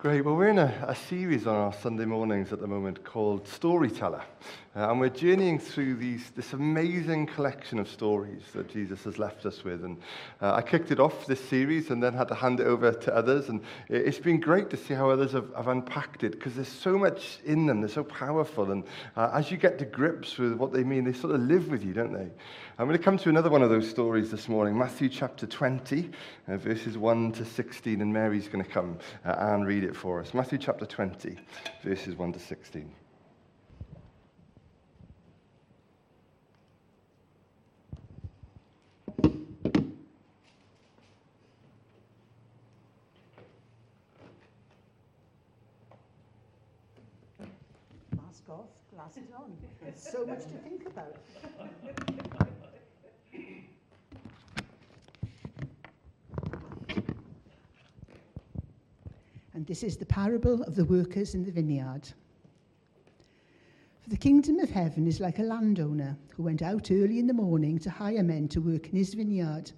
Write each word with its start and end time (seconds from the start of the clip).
Great. 0.00 0.24
Well, 0.24 0.34
we're 0.34 0.48
in 0.48 0.58
a, 0.58 0.86
a, 0.88 0.94
series 0.94 1.46
on 1.46 1.54
our 1.54 1.74
Sunday 1.74 2.06
mornings 2.06 2.54
at 2.54 2.60
the 2.60 2.66
moment 2.66 3.04
called 3.04 3.46
Storyteller. 3.46 4.22
Uh, 4.74 4.88
and 4.88 5.00
we're 5.00 5.10
journeying 5.10 5.58
through 5.58 5.96
these, 5.96 6.30
this 6.36 6.54
amazing 6.54 7.26
collection 7.26 7.78
of 7.78 7.86
stories 7.86 8.42
that 8.54 8.66
Jesus 8.70 9.02
has 9.04 9.18
left 9.18 9.44
us 9.44 9.62
with. 9.62 9.84
And 9.84 9.98
uh, 10.40 10.54
I 10.54 10.62
kicked 10.62 10.90
it 10.90 11.00
off, 11.00 11.26
this 11.26 11.40
series, 11.40 11.90
and 11.90 12.02
then 12.02 12.14
had 12.14 12.28
to 12.28 12.34
hand 12.34 12.60
it 12.60 12.66
over 12.66 12.92
to 12.92 13.14
others. 13.14 13.50
And 13.50 13.60
it's 13.88 14.20
been 14.20 14.40
great 14.40 14.70
to 14.70 14.78
see 14.78 14.94
how 14.94 15.10
others 15.10 15.32
have, 15.32 15.52
have 15.54 15.68
unpacked 15.68 16.24
it 16.24 16.30
because 16.30 16.54
there's 16.54 16.68
so 16.68 16.96
much 16.96 17.40
in 17.44 17.66
them. 17.66 17.80
They're 17.80 17.90
so 17.90 18.04
powerful. 18.04 18.70
And 18.70 18.84
uh, 19.16 19.32
as 19.34 19.50
you 19.50 19.58
get 19.58 19.78
to 19.80 19.84
grips 19.84 20.38
with 20.38 20.54
what 20.54 20.72
they 20.72 20.84
mean, 20.84 21.04
they 21.04 21.12
sort 21.12 21.34
of 21.34 21.42
live 21.42 21.68
with 21.68 21.84
you, 21.84 21.92
don't 21.92 22.12
they? 22.12 22.30
I'm 22.78 22.86
going 22.86 22.96
to 22.96 23.04
come 23.04 23.18
to 23.18 23.28
another 23.28 23.50
one 23.50 23.62
of 23.62 23.68
those 23.68 23.90
stories 23.90 24.30
this 24.30 24.48
morning, 24.48 24.78
Matthew 24.78 25.10
chapter 25.10 25.46
20, 25.46 26.10
uh, 26.48 26.56
verses 26.56 26.96
1 26.96 27.32
to 27.32 27.44
16, 27.44 28.00
and 28.00 28.10
Mary's 28.10 28.48
going 28.48 28.64
to 28.64 28.70
come 28.70 28.98
uh, 29.26 29.34
and 29.36 29.66
read 29.66 29.84
it 29.84 29.89
for 29.96 30.20
us. 30.20 30.34
Matthew 30.34 30.58
chapter 30.58 30.86
20, 30.86 31.36
verses 31.82 32.14
1 32.16 32.32
to 32.32 32.38
16. 32.38 32.90
Mask 48.16 48.48
off, 48.48 48.66
glasses 48.94 49.22
on. 49.36 49.52
There's 49.82 50.00
so 50.00 50.26
much 50.26 50.42
to 50.42 50.58
think 50.62 50.86
about. 50.86 51.16
This 59.70 59.84
is 59.84 59.96
the 59.96 60.04
parable 60.04 60.64
of 60.64 60.74
the 60.74 60.84
workers 60.84 61.36
in 61.36 61.44
the 61.44 61.52
vineyard. 61.52 62.04
For 64.02 64.10
the 64.10 64.16
kingdom 64.16 64.58
of 64.58 64.68
heaven 64.68 65.06
is 65.06 65.20
like 65.20 65.38
a 65.38 65.44
landowner 65.44 66.18
who 66.30 66.42
went 66.42 66.60
out 66.60 66.90
early 66.90 67.20
in 67.20 67.28
the 67.28 67.32
morning 67.32 67.78
to 67.78 67.88
hire 67.88 68.24
men 68.24 68.48
to 68.48 68.60
work 68.60 68.88
in 68.88 68.96
his 68.96 69.14
vineyard. 69.14 69.70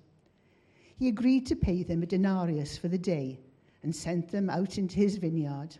He 0.97 1.09
agreed 1.09 1.45
to 1.45 1.57
pay 1.57 1.83
them 1.83 2.03
a 2.03 2.07
denarius 2.07 2.79
for 2.79 2.89
the 2.89 2.97
day 2.97 3.39
and 3.83 3.95
sent 3.95 4.31
them 4.31 4.49
out 4.49 4.79
into 4.79 4.97
his 4.97 5.19
vineyard. 5.19 5.77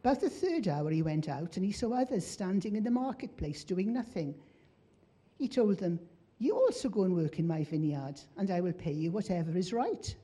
About 0.00 0.20
the 0.20 0.28
third 0.28 0.68
hour 0.68 0.90
he 0.90 1.00
went 1.00 1.30
out 1.30 1.56
and 1.56 1.64
he 1.64 1.72
saw 1.72 1.94
others 1.94 2.26
standing 2.26 2.76
in 2.76 2.84
the 2.84 2.90
marketplace 2.90 3.64
doing 3.64 3.90
nothing. 3.90 4.34
He 5.38 5.48
told 5.48 5.78
them, 5.78 5.98
You 6.38 6.56
also 6.56 6.90
go 6.90 7.04
and 7.04 7.16
work 7.16 7.38
in 7.38 7.46
my 7.46 7.64
vineyard, 7.64 8.20
and 8.36 8.50
I 8.50 8.60
will 8.60 8.74
pay 8.74 8.92
you 8.92 9.12
whatever 9.12 9.56
is 9.56 9.72
right. 9.72 10.14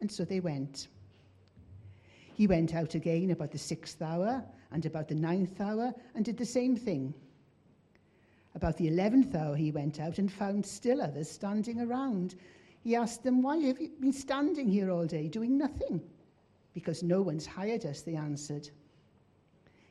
And 0.00 0.10
so 0.10 0.24
they 0.24 0.40
went. 0.40 0.88
He 2.34 2.46
went 2.46 2.74
out 2.74 2.94
again 2.94 3.30
about 3.30 3.50
the 3.50 3.58
sixth 3.58 4.00
hour 4.00 4.44
and 4.70 4.86
about 4.86 5.08
the 5.08 5.14
ninth 5.14 5.60
hour 5.60 5.92
and 6.14 6.24
did 6.24 6.38
the 6.38 6.46
same 6.46 6.76
thing. 6.76 7.14
About 8.54 8.76
the 8.76 8.88
eleventh 8.88 9.34
hour, 9.34 9.56
he 9.56 9.70
went 9.70 10.00
out 10.00 10.18
and 10.18 10.30
found 10.30 10.64
still 10.64 11.00
others 11.00 11.30
standing 11.30 11.80
around. 11.80 12.34
He 12.82 12.96
asked 12.96 13.22
them, 13.22 13.42
Why 13.42 13.58
have 13.58 13.80
you 13.80 13.90
been 14.00 14.12
standing 14.12 14.68
here 14.68 14.90
all 14.90 15.06
day 15.06 15.28
doing 15.28 15.56
nothing? 15.56 16.00
Because 16.74 17.02
no 17.02 17.22
one's 17.22 17.46
hired 17.46 17.86
us, 17.86 18.02
they 18.02 18.16
answered. 18.16 18.68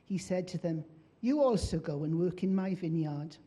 He 0.05 0.17
said 0.17 0.48
to 0.50 0.58
them, 0.58 0.83
You 1.22 1.42
also 1.42 1.80
go 1.80 2.03
and 2.03 2.20
work 2.20 2.44
in 2.44 2.53
my 2.53 2.76
vineyard. 2.76 3.38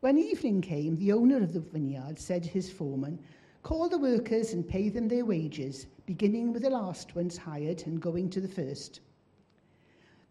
When 0.00 0.18
evening 0.18 0.60
came, 0.60 0.96
the 0.96 1.12
owner 1.12 1.42
of 1.42 1.52
the 1.52 1.60
vineyard 1.60 2.18
said 2.18 2.44
to 2.44 2.48
his 2.48 2.70
foreman, 2.70 3.18
Call 3.66 3.88
the 3.88 3.98
workers 3.98 4.52
and 4.52 4.64
pay 4.64 4.88
them 4.90 5.08
their 5.08 5.24
wages, 5.24 5.88
beginning 6.06 6.52
with 6.52 6.62
the 6.62 6.70
last 6.70 7.16
ones 7.16 7.36
hired 7.36 7.82
and 7.84 8.00
going 8.00 8.30
to 8.30 8.40
the 8.40 8.46
first. 8.46 9.00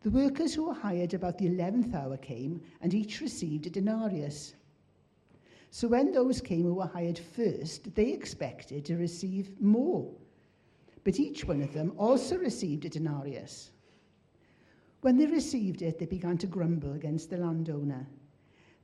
The 0.04 0.10
workers 0.10 0.54
who 0.54 0.68
were 0.68 0.74
hired 0.74 1.14
about 1.14 1.38
the 1.38 1.48
eleventh 1.48 1.94
hour 1.94 2.16
came, 2.16 2.62
and 2.80 2.94
each 2.94 3.20
received 3.20 3.68
a 3.68 3.70
denarius. 3.70 4.56
So 5.70 5.90
when 5.90 6.14
those 6.14 6.40
came 6.40 6.64
who 6.64 6.76
were 6.76 6.88
hired 6.88 7.20
first, 7.20 7.94
they 7.94 8.14
expected 8.14 8.86
to 8.86 8.96
receive 8.96 9.60
more. 9.60 10.10
But 11.04 11.20
each 11.20 11.44
one 11.44 11.62
of 11.62 11.74
them 11.74 11.92
also 11.98 12.38
received 12.38 12.86
a 12.86 12.90
denarius. 12.90 13.72
When 15.02 15.18
they 15.18 15.26
received 15.26 15.82
it, 15.82 16.00
they 16.00 16.06
began 16.06 16.38
to 16.38 16.48
grumble 16.48 16.94
against 16.94 17.30
the 17.32 17.38
landowner. 17.40 18.08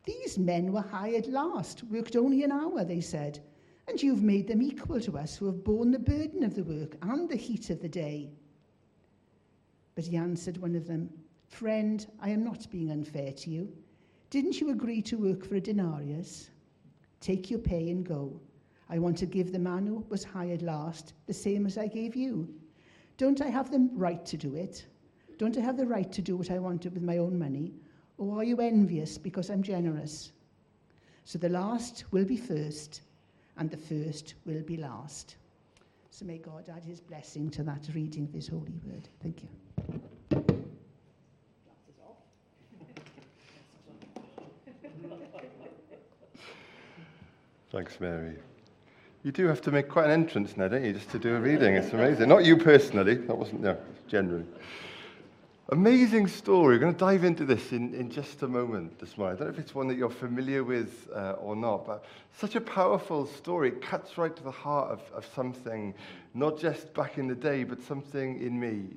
These 0.03 0.37
men 0.37 0.73
were 0.73 0.81
hired 0.81 1.27
last, 1.27 1.85
worked 1.85 2.17
only 2.17 2.43
an 2.43 2.51
hour, 2.51 2.83
they 2.83 2.99
said 2.99 3.39
and 3.87 4.01
you've 4.01 4.23
made 4.23 4.47
them 4.47 4.61
equal 4.61 4.99
to 5.01 5.17
us 5.17 5.35
who 5.35 5.45
have 5.47 5.63
borne 5.63 5.91
the 5.91 5.99
burden 5.99 6.43
of 6.43 6.55
the 6.55 6.63
work 6.63 6.95
and 7.01 7.29
the 7.29 7.35
heat 7.35 7.69
of 7.69 7.81
the 7.81 7.89
day. 7.89 8.29
But 9.95 10.05
he 10.05 10.17
answered 10.17 10.57
one 10.57 10.75
of 10.75 10.87
them, 10.87 11.09
Friend, 11.47 12.05
I 12.19 12.29
am 12.29 12.43
not 12.43 12.69
being 12.71 12.91
unfair 12.91 13.33
to 13.33 13.49
you. 13.49 13.71
Didn't 14.29 14.61
you 14.61 14.69
agree 14.69 15.01
to 15.01 15.17
work 15.17 15.45
for 15.45 15.55
a 15.55 15.61
denarius? 15.61 16.49
Take 17.19 17.49
your 17.49 17.59
pay 17.59 17.89
and 17.89 18.05
go. 18.05 18.39
I 18.89 18.99
want 18.99 19.17
to 19.17 19.25
give 19.25 19.51
the 19.51 19.59
man 19.59 19.85
who 19.85 20.05
was 20.09 20.23
hired 20.23 20.61
last 20.61 21.13
the 21.27 21.33
same 21.33 21.65
as 21.65 21.77
I 21.77 21.87
gave 21.87 22.15
you. 22.15 22.47
Don't 23.17 23.41
I 23.41 23.49
have 23.49 23.69
the 23.71 23.89
right 23.93 24.25
to 24.25 24.37
do 24.37 24.55
it? 24.55 24.85
Don't 25.37 25.57
I 25.57 25.61
have 25.61 25.77
the 25.77 25.85
right 25.85 26.11
to 26.11 26.21
do 26.21 26.37
what 26.37 26.51
I 26.51 26.59
wanted 26.59 26.93
with 26.93 27.03
my 27.03 27.17
own 27.17 27.37
money? 27.37 27.73
Or 28.17 28.37
are 28.37 28.43
you 28.43 28.57
envious 28.57 29.17
because 29.17 29.49
I'm 29.49 29.63
generous? 29.63 30.31
So 31.25 31.37
the 31.37 31.49
last 31.49 32.05
will 32.11 32.25
be 32.25 32.37
first 32.37 33.01
and 33.57 33.69
the 33.69 33.77
first 33.77 34.35
will 34.45 34.61
be 34.61 34.77
last. 34.77 35.35
So 36.09 36.25
may 36.25 36.37
God 36.37 36.69
add 36.75 36.83
his 36.83 36.99
blessing 36.99 37.49
to 37.51 37.63
that 37.63 37.87
reading 37.93 38.25
of 38.25 38.33
his 38.33 38.47
holy 38.47 38.79
word. 38.85 39.07
Thank 39.21 39.43
you. 39.43 39.49
Thanks, 47.71 47.99
Mary. 48.01 48.35
You 49.23 49.31
do 49.31 49.47
have 49.47 49.61
to 49.61 49.71
make 49.71 49.87
quite 49.87 50.05
an 50.05 50.11
entrance 50.11 50.57
now, 50.57 50.67
don't 50.67 50.83
you, 50.83 50.91
just 50.91 51.09
to 51.11 51.19
do 51.19 51.35
a 51.35 51.39
reading? 51.39 51.75
It's 51.75 51.93
amazing. 51.93 52.27
Not 52.27 52.43
you 52.43 52.57
personally, 52.57 53.15
that 53.15 53.37
wasn't, 53.37 53.61
no, 53.61 53.77
generally. 54.07 54.45
Amazing 55.73 56.27
story. 56.27 56.75
We're 56.75 56.79
going 56.79 56.93
to 56.93 56.99
dive 56.99 57.23
into 57.23 57.45
this 57.45 57.71
in, 57.71 57.93
in 57.93 58.11
just 58.11 58.43
a 58.43 58.47
moment 58.49 58.99
this 58.99 59.17
morning. 59.17 59.37
I 59.37 59.39
don't 59.39 59.47
know 59.47 59.53
if 59.53 59.59
it's 59.59 59.73
one 59.73 59.87
that 59.87 59.95
you're 59.95 60.09
familiar 60.09 60.65
with 60.65 61.07
uh, 61.15 61.35
or 61.39 61.55
not, 61.55 61.85
but 61.85 62.03
such 62.37 62.55
a 62.55 62.61
powerful 62.61 63.25
story. 63.25 63.69
It 63.69 63.81
cuts 63.81 64.17
right 64.17 64.35
to 64.35 64.43
the 64.43 64.51
heart 64.51 64.91
of, 64.91 65.01
of 65.13 65.25
something, 65.33 65.93
not 66.33 66.59
just 66.59 66.93
back 66.93 67.17
in 67.17 67.29
the 67.29 67.35
day, 67.35 67.63
but 67.63 67.81
something 67.81 68.41
in 68.41 68.59
me 68.59 68.87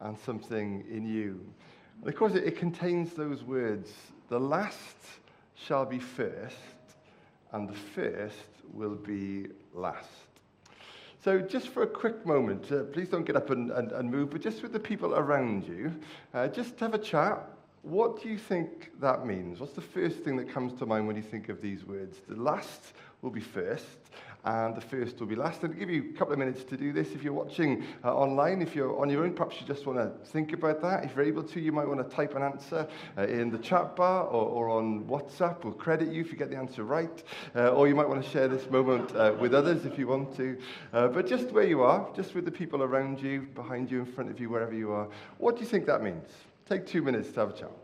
and 0.00 0.18
something 0.18 0.86
in 0.90 1.06
you. 1.06 1.44
And 2.00 2.08
of 2.08 2.16
course, 2.16 2.32
it, 2.32 2.44
it 2.44 2.56
contains 2.56 3.12
those 3.12 3.42
words 3.42 3.92
the 4.30 4.40
last 4.40 4.96
shall 5.54 5.84
be 5.84 5.98
first, 5.98 6.56
and 7.52 7.68
the 7.68 7.74
first 7.74 8.48
will 8.72 8.94
be 8.94 9.48
last. 9.74 10.08
So, 11.24 11.40
just 11.40 11.68
for 11.68 11.84
a 11.84 11.86
quick 11.86 12.26
moment, 12.26 12.70
uh, 12.70 12.82
please 12.82 13.08
don't 13.08 13.24
get 13.24 13.34
up 13.34 13.48
and, 13.48 13.70
and, 13.70 13.92
and, 13.92 14.10
move, 14.10 14.28
but 14.28 14.42
just 14.42 14.62
with 14.62 14.74
the 14.74 14.78
people 14.78 15.14
around 15.14 15.66
you, 15.66 15.90
uh, 16.34 16.48
just 16.48 16.78
have 16.80 16.92
a 16.92 16.98
chat. 16.98 17.48
What 17.80 18.22
do 18.22 18.28
you 18.28 18.36
think 18.36 18.90
that 19.00 19.24
means? 19.24 19.58
What's 19.58 19.72
the 19.72 19.80
first 19.80 20.18
thing 20.18 20.36
that 20.36 20.52
comes 20.52 20.78
to 20.80 20.84
mind 20.84 21.06
when 21.06 21.16
you 21.16 21.22
think 21.22 21.48
of 21.48 21.62
these 21.62 21.82
words? 21.86 22.18
The 22.28 22.36
last 22.36 22.92
will 23.22 23.30
be 23.30 23.40
first, 23.40 23.86
and 24.44 24.76
the 24.76 24.80
first 24.80 25.18
will 25.18 25.26
be 25.26 25.34
last. 25.34 25.64
I'll 25.64 25.70
give 25.70 25.88
you 25.88 26.10
a 26.14 26.18
couple 26.18 26.32
of 26.32 26.38
minutes 26.38 26.64
to 26.64 26.76
do 26.76 26.92
this. 26.92 27.12
If 27.12 27.22
you're 27.22 27.32
watching 27.32 27.84
uh, 28.04 28.14
online, 28.14 28.60
if 28.60 28.74
you're 28.74 29.00
on 29.00 29.08
your 29.08 29.24
own, 29.24 29.32
perhaps 29.32 29.60
you 29.60 29.66
just 29.66 29.86
want 29.86 29.98
to 29.98 30.12
think 30.30 30.52
about 30.52 30.82
that. 30.82 31.04
If 31.04 31.16
you're 31.16 31.24
able 31.24 31.42
to, 31.44 31.60
you 31.60 31.72
might 31.72 31.88
want 31.88 32.08
to 32.08 32.14
type 32.16 32.34
an 32.34 32.42
answer 32.42 32.86
uh, 33.16 33.22
in 33.26 33.50
the 33.50 33.58
chat 33.58 33.96
bar 33.96 34.24
or, 34.24 34.46
or, 34.46 34.70
on 34.70 35.04
WhatsApp. 35.04 35.64
We'll 35.64 35.72
credit 35.72 36.12
you 36.12 36.20
if 36.20 36.30
you 36.30 36.36
get 36.36 36.50
the 36.50 36.56
answer 36.56 36.84
right. 36.84 37.22
Uh, 37.56 37.68
or 37.70 37.88
you 37.88 37.94
might 37.94 38.08
want 38.08 38.22
to 38.22 38.30
share 38.30 38.48
this 38.48 38.68
moment 38.70 39.14
uh, 39.16 39.34
with 39.38 39.54
others 39.54 39.86
if 39.86 39.98
you 39.98 40.06
want 40.06 40.36
to. 40.36 40.58
Uh, 40.92 41.08
but 41.08 41.26
just 41.26 41.50
where 41.52 41.66
you 41.66 41.82
are, 41.82 42.08
just 42.14 42.34
with 42.34 42.44
the 42.44 42.52
people 42.52 42.82
around 42.82 43.20
you, 43.20 43.42
behind 43.54 43.90
you, 43.90 44.00
in 44.00 44.06
front 44.06 44.30
of 44.30 44.38
you, 44.38 44.50
wherever 44.50 44.74
you 44.74 44.92
are, 44.92 45.08
what 45.38 45.56
do 45.56 45.62
you 45.62 45.68
think 45.68 45.86
that 45.86 46.02
means? 46.02 46.28
Take 46.68 46.86
two 46.86 47.02
minutes 47.02 47.30
to 47.32 47.40
have 47.40 47.50
a 47.50 47.52
chat. 47.52 47.83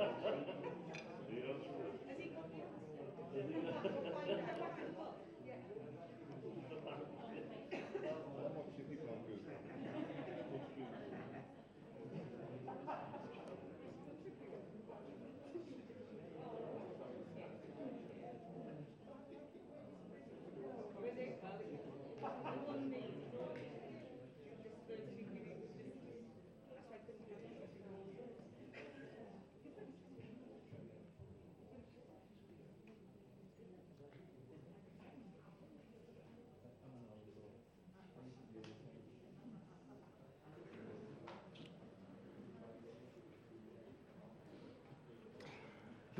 네, 0.00 0.06
이런 1.28 1.60
식으로. 1.60 1.92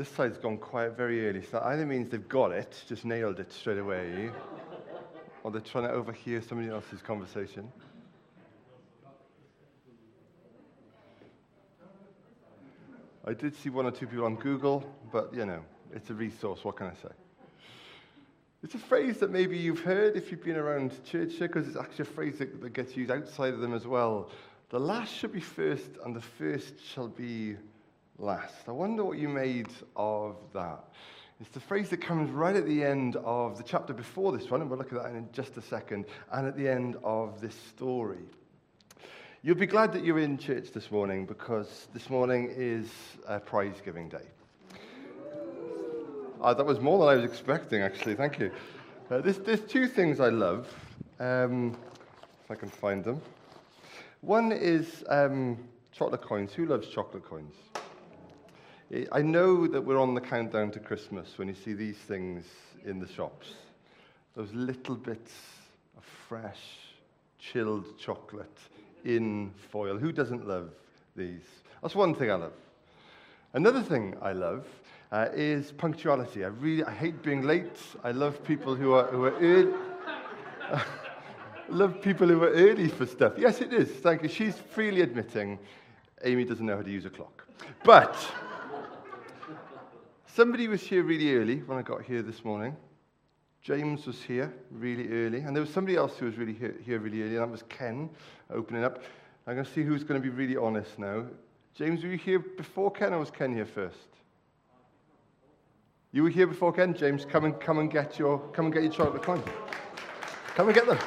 This 0.01 0.09
side's 0.09 0.39
gone 0.39 0.57
quiet 0.57 0.97
very 0.97 1.29
early, 1.29 1.43
so 1.43 1.59
that 1.59 1.65
either 1.65 1.85
means 1.85 2.09
they've 2.09 2.27
got 2.27 2.53
it, 2.53 2.85
just 2.89 3.05
nailed 3.05 3.39
it 3.39 3.53
straight 3.53 3.77
away, 3.77 4.31
or 5.45 5.51
they're 5.51 5.61
trying 5.61 5.85
to 5.85 5.91
overhear 5.91 6.41
somebody 6.41 6.71
else's 6.71 7.03
conversation. 7.03 7.71
I 13.27 13.35
did 13.35 13.55
see 13.55 13.69
one 13.69 13.85
or 13.85 13.91
two 13.91 14.07
people 14.07 14.25
on 14.25 14.37
Google, 14.37 14.91
but 15.13 15.35
you 15.35 15.45
know, 15.45 15.63
it's 15.93 16.09
a 16.09 16.15
resource. 16.15 16.65
What 16.65 16.77
can 16.77 16.87
I 16.87 16.95
say? 16.95 17.13
It's 18.63 18.75
a 18.75 18.79
phrase 18.79 19.19
that 19.19 19.31
maybe 19.31 19.59
you've 19.59 19.81
heard 19.81 20.17
if 20.17 20.31
you've 20.31 20.43
been 20.43 20.57
around 20.57 20.93
church 21.05 21.39
because 21.39 21.69
it's 21.69 21.77
actually 21.77 22.05
a 22.05 22.13
phrase 22.15 22.39
that, 22.39 22.63
that 22.63 22.73
gets 22.73 22.97
used 22.97 23.11
outside 23.11 23.53
of 23.53 23.61
them 23.61 23.75
as 23.75 23.87
well. 23.87 24.31
The 24.71 24.81
last 24.81 25.13
shall 25.13 25.29
be 25.29 25.41
first, 25.41 25.91
and 26.07 26.17
the 26.17 26.23
first 26.23 26.83
shall 26.83 27.09
be 27.09 27.57
last. 28.21 28.69
I 28.69 28.73
wonder 28.73 29.03
what 29.03 29.19
you 29.19 29.29
made 29.29 29.69
of 29.97 30.37
that. 30.53 30.85
It's 31.41 31.51
the 31.51 31.61
phrase 31.61 31.89
that 31.89 32.03
comes 32.03 32.31
right 32.31 32.55
at 32.55 32.67
the 32.67 32.85
end 32.85 33.17
of 33.17 33.57
the 33.57 33.65
chapter 33.65 33.95
before 33.95 34.31
this 34.37 34.51
one, 34.51 34.61
and 34.61 34.69
we'll 34.69 34.79
look 34.79 34.93
at 34.93 35.03
that 35.03 35.13
in 35.13 35.27
just 35.33 35.57
a 35.57 35.63
second, 35.63 36.05
and 36.33 36.47
at 36.47 36.57
the 36.57 36.69
end 36.69 36.97
of 37.03 37.41
this 37.41 37.55
story. 37.55 38.25
You'll 39.43 39.57
be 39.57 39.67
glad 39.67 39.95
that 39.95 40.05
you're 40.05 40.19
in 40.19 40.37
church 40.37 40.71
this 40.73 40.91
morning 40.91 41.25
because 41.25 41.89
this 41.95 42.11
morning 42.11 42.53
is 42.55 42.91
a 43.27 43.41
prize 43.41 43.81
giving 43.83 44.11
day. 44.11 44.27
Uh, 46.43 46.53
that 46.53 46.65
was 46.65 46.79
more 46.79 46.99
than 46.99 47.09
I 47.09 47.15
was 47.17 47.25
expecting, 47.25 47.81
actually. 47.81 48.17
Thank 48.17 48.39
you. 48.39 48.51
Uh, 49.11 49.23
there's, 49.23 49.39
there's 49.39 49.63
two 49.63 49.89
things 49.89 50.21
I 50.21 50.29
love, 50.29 50.69
um, 51.19 51.75
if 52.45 52.51
I 52.51 52.55
can 52.55 52.69
find 52.69 53.03
them. 53.03 53.23
One 54.21 54.53
is 54.53 55.05
um, 55.09 55.57
chocolate 55.91 56.21
coins. 56.21 56.53
Who 56.53 56.67
loves 56.67 56.89
chocolate 56.89 57.25
coins? 57.25 57.55
I 59.13 59.23
know 59.23 59.69
that 59.69 59.81
we're 59.81 60.01
on 60.01 60.15
the 60.15 60.21
countdown 60.21 60.73
to 60.73 60.81
Christmas 60.81 61.39
when 61.39 61.47
you 61.47 61.55
see 61.55 61.75
these 61.75 61.97
things 61.97 62.45
in 62.85 62.99
the 62.99 63.07
shops. 63.07 63.55
Those 64.35 64.53
little 64.53 64.97
bits 64.97 65.33
of 65.97 66.03
fresh, 66.03 66.61
chilled 67.39 67.97
chocolate 67.99 68.59
in 69.05 69.53
foil. 69.71 69.97
Who 69.97 70.11
doesn't 70.11 70.47
love 70.47 70.71
these? 71.15 71.45
That's 71.83 71.95
one 71.95 72.17
thing 72.17 72.33
I 72.33 72.35
love. 72.35 72.53
Another 73.53 73.81
thing 73.81 74.17
I 74.21 74.33
love 74.33 74.67
uh, 75.13 75.29
is 75.35 75.71
punctuality. 75.71 76.45
I 76.45 76.49
really 76.49 76.83
I 76.83 76.93
hate 76.93 77.23
being 77.23 77.43
late. 77.43 77.79
I 78.03 78.11
love 78.11 78.43
people 78.43 78.75
who 78.75 78.95
are, 78.95 79.07
who 79.07 79.25
are 79.25 79.39
early. 79.39 79.73
love 81.69 82.03
people 82.03 82.27
who 82.27 82.43
are 82.43 82.51
early 82.51 82.89
for 82.89 83.07
stuff. 83.07 83.35
Yes, 83.39 83.61
it 83.61 83.73
is. 83.73 83.89
Thank 83.89 84.25
you. 84.25 84.29
She's 84.29 84.57
freely 84.57 85.03
admitting 85.03 85.61
Amy 86.25 86.45
doesn't 86.45 86.67
know 86.67 86.77
how 86.77 86.83
to 86.83 86.91
use 86.91 87.05
a 87.05 87.11
clock. 87.11 87.47
But 87.85 88.17
Somebody 90.35 90.69
was 90.69 90.81
here 90.81 91.03
really 91.03 91.35
early 91.35 91.57
when 91.57 91.77
I 91.77 91.83
got 91.83 92.03
here 92.03 92.23
this 92.23 92.45
morning. 92.45 92.77
James 93.63 94.07
was 94.07 94.23
here 94.23 94.55
really 94.71 95.09
early, 95.09 95.41
and 95.41 95.55
there 95.57 95.61
was 95.61 95.73
somebody 95.73 95.97
else 95.97 96.17
who 96.17 96.27
was 96.27 96.37
really 96.37 96.53
here, 96.53 96.77
here 96.85 97.01
really 97.01 97.23
early, 97.23 97.35
and 97.35 97.43
that 97.43 97.51
was 97.51 97.65
Ken 97.69 98.09
opening 98.49 98.85
up. 98.85 99.03
I'm 99.47 99.55
going 99.55 99.67
to 99.67 99.73
see 99.73 99.83
who's 99.83 100.05
going 100.05 100.21
to 100.21 100.25
be 100.25 100.33
really 100.33 100.57
honest 100.57 100.99
now. 101.01 101.25
James, 101.75 102.05
were 102.05 102.11
you 102.11 102.17
here 102.17 102.39
before 102.39 102.93
Ken, 102.93 103.13
or 103.13 103.19
was 103.19 103.31
Ken 103.31 103.53
here 103.53 103.67
first? 103.67 103.97
You 106.13 106.23
were 106.23 106.31
here 106.31 106.47
before 106.47 106.73
Ken, 106.73 106.95
James. 106.95 107.25
Come 107.25 107.45
and 107.45 107.61
come 107.61 107.79
and 107.79 107.91
get 107.91 108.19
your 108.19 108.39
come 108.53 108.67
and 108.67 108.75
get 108.75 108.85
your 108.85 108.93
chocolate 108.93 109.23
coin. 109.23 109.43
Come 110.55 110.69
and 110.69 110.75
get 110.75 110.87
them. 110.87 110.99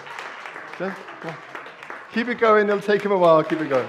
James, 0.77 0.95
keep 2.13 2.27
it 2.27 2.39
going. 2.39 2.67
It'll 2.67 2.81
take 2.81 3.03
him 3.03 3.13
a 3.13 3.17
while. 3.17 3.43
Keep 3.43 3.61
it 3.61 3.69
going. 3.69 3.87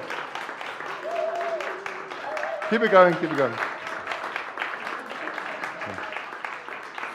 Keep 2.71 2.83
it 2.83 2.91
going. 2.91 3.15
Keep 3.15 3.33
it 3.33 3.37
going. 3.37 3.74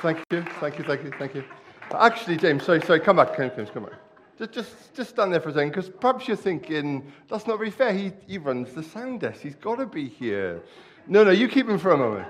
Thank 0.01 0.23
you, 0.31 0.43
thank 0.61 0.77
you, 0.77 0.85
thank 0.85 1.03
you, 1.03 1.11
thank 1.19 1.35
you. 1.35 1.43
Actually, 1.93 2.37
James, 2.37 2.63
sorry, 2.63 2.81
sorry, 2.81 3.01
come 3.01 3.17
back, 3.17 3.35
James, 3.35 3.69
come 3.69 3.83
back. 3.83 3.93
Just, 4.37 4.51
just, 4.53 4.93
just 4.93 5.09
stand 5.09 5.33
there 5.33 5.41
for 5.41 5.49
a 5.49 5.53
second, 5.53 5.69
because 5.69 5.89
perhaps 5.89 6.25
you're 6.25 6.37
thinking, 6.37 7.11
that's 7.27 7.45
not 7.45 7.57
very 7.57 7.71
fair. 7.71 7.91
He, 7.91 8.13
he 8.25 8.37
runs 8.37 8.73
the 8.73 8.81
sound 8.81 9.19
desk. 9.19 9.41
He's 9.41 9.55
got 9.55 9.75
to 9.75 9.85
be 9.85 10.07
here. 10.07 10.61
No, 11.05 11.25
no, 11.25 11.31
you 11.31 11.49
keep 11.49 11.67
him 11.67 11.77
for 11.77 11.91
a 11.91 11.97
moment. 11.97 12.27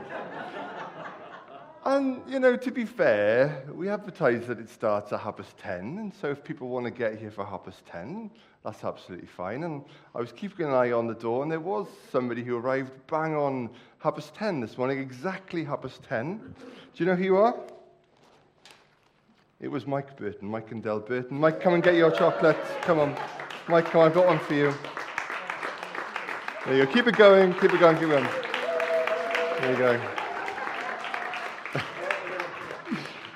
and, 1.85 2.23
you 2.27 2.39
know, 2.39 2.57
to 2.57 2.71
be 2.71 2.85
fair, 2.85 3.63
we 3.71 3.87
advertise 3.87 4.47
that 4.47 4.57
it 4.59 4.69
starts 4.69 5.13
at 5.13 5.19
half 5.19 5.37
past 5.37 5.55
10, 5.59 5.99
and 5.99 6.11
so 6.11 6.31
if 6.31 6.43
people 6.43 6.69
want 6.69 6.85
to 6.85 6.91
get 6.91 7.19
here 7.19 7.29
for 7.29 7.45
half 7.45 7.65
past 7.65 7.85
10, 7.85 8.31
that's 8.65 8.83
absolutely 8.83 9.27
fine. 9.27 9.63
And 9.63 9.83
I 10.15 10.19
was 10.19 10.31
keeping 10.31 10.65
an 10.65 10.73
eye 10.73 10.91
on 10.91 11.05
the 11.05 11.13
door, 11.13 11.43
and 11.43 11.51
there 11.51 11.59
was 11.59 11.87
somebody 12.11 12.43
who 12.43 12.57
arrived 12.57 12.93
bang 13.05 13.35
on 13.35 13.69
half 13.99 14.15
past 14.15 14.33
10 14.35 14.61
this 14.61 14.77
morning, 14.77 14.99
exactly 14.99 15.63
half 15.63 15.81
past 15.81 16.01
10. 16.03 16.37
Do 16.37 16.53
you 16.95 17.05
know 17.05 17.15
who 17.15 17.23
you 17.23 17.37
are? 17.37 17.55
It 19.59 19.67
was 19.67 19.85
Mike 19.85 20.15
Burton, 20.17 20.47
Mike 20.47 20.71
and 20.71 20.81
Del 20.81 21.01
Burton. 21.01 21.37
Mike, 21.37 21.59
come 21.59 21.73
and 21.73 21.83
get 21.83 21.95
your 21.95 22.11
chocolate. 22.11 22.57
Come 22.81 22.99
on. 22.99 23.17
Mike, 23.67 23.85
come 23.85 24.01
on, 24.01 24.07
I've 24.07 24.13
got 24.13 24.25
one 24.25 24.39
for 24.39 24.53
you. 24.53 24.73
There 26.65 26.77
you 26.77 26.85
go. 26.85 26.93
Keep 26.93 27.07
it 27.07 27.17
going, 27.17 27.53
keep 27.55 27.73
it 27.73 27.79
going, 27.79 27.97
keep 27.97 28.05
it 28.05 28.09
going. 28.09 28.27
There 29.59 29.71
you 29.71 29.77
go. 29.77 30.01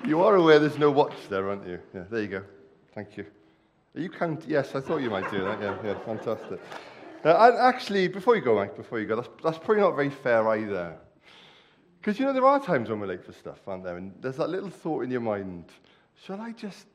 you 0.07 0.21
are 0.21 0.35
aware 0.35 0.59
there's 0.59 0.77
no 0.77 0.91
watch 0.91 1.15
there, 1.29 1.49
aren't 1.49 1.67
you? 1.67 1.79
Yeah, 1.93 2.03
there 2.09 2.21
you 2.21 2.27
go. 2.29 2.43
Thank 2.95 3.17
you. 3.17 3.25
Are 3.95 4.01
you 4.01 4.09
count? 4.09 4.45
Yes, 4.47 4.75
I 4.75 4.81
thought 4.81 5.01
you 5.01 5.09
might 5.09 5.29
do 5.29 5.43
that. 5.43 5.61
Yeah, 5.61 5.75
yeah, 5.83 5.99
fantastic. 6.05 6.59
Uh, 7.23 7.55
actually, 7.57 8.09
before 8.09 8.35
you 8.35 8.41
go, 8.41 8.55
Mike, 8.55 8.75
before 8.75 8.99
you 8.99 9.05
go, 9.05 9.15
that's, 9.15 9.29
that's 9.41 9.57
probably 9.57 9.81
not 9.81 9.95
very 9.95 10.09
fair 10.09 10.45
either. 10.49 10.97
Because, 11.99 12.19
you 12.19 12.25
know, 12.25 12.33
there 12.33 12.45
are 12.45 12.59
times 12.59 12.89
when 12.89 12.99
we're 12.99 13.07
late 13.07 13.23
for 13.23 13.31
stuff, 13.31 13.59
aren't 13.65 13.85
there? 13.85 13.95
And 13.95 14.13
there's 14.19 14.35
that 14.35 14.49
little 14.49 14.69
thought 14.69 15.03
in 15.05 15.11
your 15.11 15.21
mind, 15.21 15.65
shall 16.25 16.41
I 16.41 16.51
just, 16.51 16.87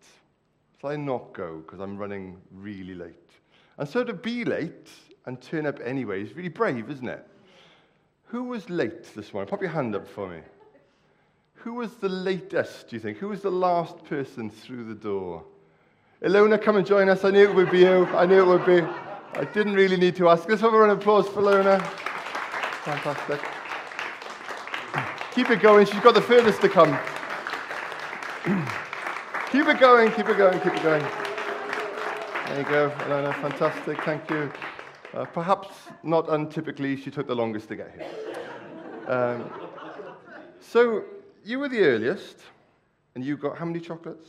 shall 0.80 0.90
I 0.90 0.96
not 0.96 1.32
go 1.32 1.62
because 1.64 1.80
I'm 1.80 1.96
running 1.96 2.36
really 2.52 2.94
late? 2.94 3.30
And 3.78 3.88
so 3.88 4.04
to 4.04 4.12
be 4.12 4.44
late 4.44 4.90
and 5.24 5.40
turn 5.40 5.64
up 5.64 5.80
anyway 5.82 6.22
is 6.22 6.36
really 6.36 6.50
brave, 6.50 6.90
isn't 6.90 7.08
it? 7.08 7.26
Who 8.24 8.44
was 8.44 8.68
late 8.68 9.04
this 9.14 9.32
morning? 9.32 9.48
Pop 9.48 9.62
your 9.62 9.70
hand 9.70 9.96
up 9.96 10.06
for 10.06 10.28
me. 10.28 10.40
Who 11.54 11.72
was 11.72 11.94
the 11.94 12.10
latest, 12.10 12.90
do 12.90 12.96
you 12.96 13.00
think? 13.00 13.16
Who 13.16 13.28
was 13.28 13.40
the 13.40 13.50
last 13.50 14.04
person 14.04 14.50
through 14.50 14.84
the 14.84 14.94
door? 14.94 15.42
Ilona, 16.22 16.60
come 16.60 16.76
and 16.76 16.86
join 16.86 17.08
us. 17.08 17.24
I 17.24 17.30
knew 17.30 17.48
it 17.48 17.54
would 17.54 17.70
be 17.70 17.80
you. 17.80 18.04
I 18.08 18.26
knew 18.26 18.42
it 18.42 18.46
would 18.46 18.66
be. 18.66 19.07
I 19.34 19.44
didn't 19.44 19.74
really 19.74 19.96
need 19.96 20.16
to 20.16 20.28
ask. 20.28 20.48
Let's 20.48 20.60
have 20.62 20.72
a 20.72 20.78
round 20.78 20.92
of 20.92 20.98
applause 20.98 21.28
for 21.28 21.42
Ilona. 21.42 21.80
Fantastic. 22.84 23.40
Keep 25.34 25.50
it 25.50 25.60
going. 25.60 25.86
She's 25.86 26.00
got 26.00 26.14
the 26.14 26.22
furthest 26.22 26.60
to 26.62 26.68
come. 26.68 26.98
keep 29.52 29.66
it 29.68 29.78
going, 29.78 30.10
keep 30.12 30.28
it 30.28 30.36
going, 30.36 30.58
keep 30.60 30.74
it 30.74 30.82
going. 30.82 31.02
There 32.46 32.58
you 32.58 32.64
go, 32.64 32.90
Ilona. 33.00 33.34
Fantastic. 33.40 34.02
Thank 34.04 34.28
you. 34.30 34.50
Uh, 35.14 35.24
perhaps 35.26 35.68
not 36.02 36.26
untypically, 36.26 37.02
she 37.02 37.10
took 37.10 37.26
the 37.26 37.34
longest 37.34 37.68
to 37.68 37.76
get 37.76 37.92
here. 37.94 38.10
Um, 39.06 39.50
so, 40.60 41.04
you 41.44 41.58
were 41.58 41.68
the 41.68 41.80
earliest, 41.80 42.40
and 43.14 43.24
you 43.24 43.36
got 43.36 43.56
how 43.56 43.64
many 43.64 43.80
chocolates? 43.80 44.28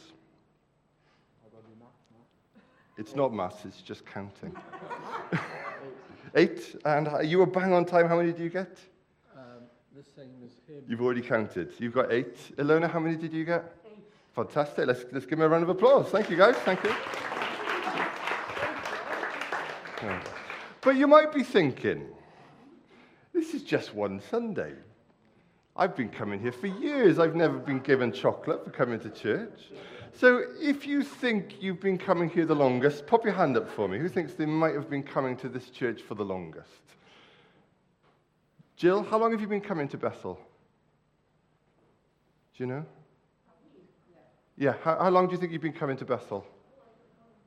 It's 2.99 3.15
not 3.15 3.33
maths, 3.33 3.63
it's 3.63 3.81
just 3.81 4.05
counting. 4.05 4.53
Eight. 6.35 6.75
And 6.83 7.29
you 7.29 7.39
were 7.39 7.45
bang 7.45 7.71
on 7.71 7.85
time. 7.85 8.09
How 8.09 8.17
many 8.17 8.33
did 8.33 8.41
you 8.41 8.49
get? 8.49 8.77
Um, 9.33 9.63
the 9.95 10.03
same 10.03 10.35
as 10.43 10.51
him. 10.67 10.83
You've 10.85 11.01
already 11.01 11.21
counted. 11.21 11.71
You've 11.79 11.93
got 11.93 12.11
eight. 12.11 12.35
Ilona, 12.57 12.91
how 12.91 12.99
many 12.99 13.15
did 13.15 13.33
you 13.33 13.45
get? 13.45 13.73
Eight. 13.85 14.03
Fantastic. 14.35 14.85
Let's, 14.85 15.05
let's 15.11 15.25
give 15.25 15.39
him 15.39 15.45
a 15.45 15.49
round 15.49 15.63
of 15.63 15.69
applause. 15.69 16.09
Thank 16.09 16.29
you, 16.29 16.37
guys. 16.37 16.55
Thank 16.57 16.83
you. 16.83 16.91
But 20.81 20.95
you 20.95 21.07
might 21.07 21.33
be 21.33 21.43
thinking, 21.43 22.07
this 23.33 23.53
is 23.53 23.63
just 23.63 23.93
one 23.93 24.21
Sunday. 24.29 24.71
I've 25.75 25.93
been 25.93 26.07
coming 26.07 26.39
here 26.39 26.53
for 26.53 26.67
years. 26.67 27.19
I've 27.19 27.35
never 27.35 27.57
been 27.57 27.79
given 27.79 28.13
chocolate 28.13 28.63
for 28.63 28.69
coming 28.69 28.97
to 29.01 29.09
church. 29.09 29.71
So 30.13 30.43
if 30.59 30.85
you 30.85 31.03
think 31.03 31.61
you've 31.61 31.79
been 31.79 31.97
coming 31.97 32.29
here 32.29 32.45
the 32.45 32.55
longest, 32.55 33.07
pop 33.07 33.23
your 33.23 33.33
hand 33.33 33.55
up 33.55 33.69
for 33.69 33.87
me. 33.87 33.97
Who 33.99 34.09
thinks 34.09 34.33
they 34.33 34.45
might 34.45 34.73
have 34.73 34.89
been 34.89 35.03
coming 35.03 35.37
to 35.37 35.49
this 35.49 35.69
church 35.69 36.01
for 36.01 36.15
the 36.15 36.25
longest? 36.25 36.81
Jill, 38.75 39.03
how 39.03 39.17
long 39.17 39.31
have 39.31 39.41
you 39.41 39.47
been 39.47 39.61
coming 39.61 39.87
to 39.89 39.97
Bethel? 39.97 40.39
Do 42.57 42.63
you 42.63 42.67
know? 42.67 42.85
Yeah, 44.57 44.73
how, 44.83 44.97
how 44.99 45.09
long 45.09 45.27
do 45.27 45.33
you 45.33 45.37
think 45.37 45.51
you've 45.53 45.61
been 45.61 45.73
coming 45.73 45.97
to 45.97 46.05
Bethel? 46.05 46.45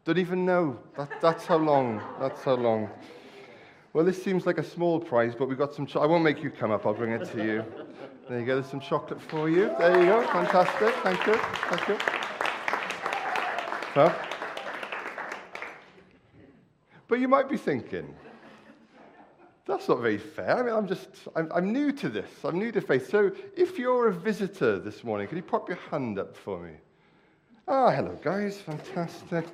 Don't 0.04 0.18
even 0.18 0.44
know. 0.44 0.78
That, 0.96 1.20
that's 1.20 1.46
how 1.46 1.58
long. 1.58 2.02
That's 2.18 2.42
how 2.42 2.54
long. 2.54 2.90
Well, 3.92 4.04
this 4.04 4.22
seems 4.22 4.46
like 4.46 4.58
a 4.58 4.64
small 4.64 4.98
prize, 4.98 5.34
but 5.34 5.48
we've 5.48 5.58
got 5.58 5.74
some. 5.74 5.86
Cho- 5.86 6.00
I 6.00 6.06
won't 6.06 6.24
make 6.24 6.42
you 6.42 6.50
come 6.50 6.70
up. 6.70 6.86
I'll 6.86 6.94
bring 6.94 7.12
it 7.12 7.30
to 7.32 7.44
you. 7.44 7.64
There 8.28 8.40
you 8.40 8.46
go. 8.46 8.54
There's 8.54 8.70
some 8.70 8.80
chocolate 8.80 9.20
for 9.20 9.50
you. 9.50 9.70
There 9.78 10.00
you 10.00 10.06
go. 10.06 10.26
Fantastic. 10.28 10.94
Thank 11.02 11.26
you. 11.26 11.34
Thank 11.34 11.88
you. 11.88 12.21
Huh? 13.94 14.10
But 17.08 17.20
you 17.20 17.28
might 17.28 17.48
be 17.50 17.58
thinking, 17.58 18.14
that's 19.66 19.86
not 19.86 20.00
very 20.00 20.16
fair. 20.16 20.56
I 20.56 20.62
mean, 20.62 20.74
I'm 20.74 20.88
just, 20.88 21.08
I'm, 21.36 21.52
I'm 21.54 21.72
new 21.74 21.92
to 21.92 22.08
this. 22.08 22.30
I'm 22.42 22.58
new 22.58 22.72
to 22.72 22.80
faith. 22.80 23.10
So 23.10 23.30
if 23.54 23.78
you're 23.78 24.08
a 24.08 24.12
visitor 24.12 24.78
this 24.78 25.04
morning, 25.04 25.28
could 25.28 25.36
you 25.36 25.42
pop 25.42 25.68
your 25.68 25.78
hand 25.90 26.18
up 26.18 26.34
for 26.34 26.60
me? 26.60 26.72
Ah, 27.68 27.86
oh, 27.86 27.90
hello, 27.90 28.18
guys. 28.22 28.56
Fantastic. 28.62 29.44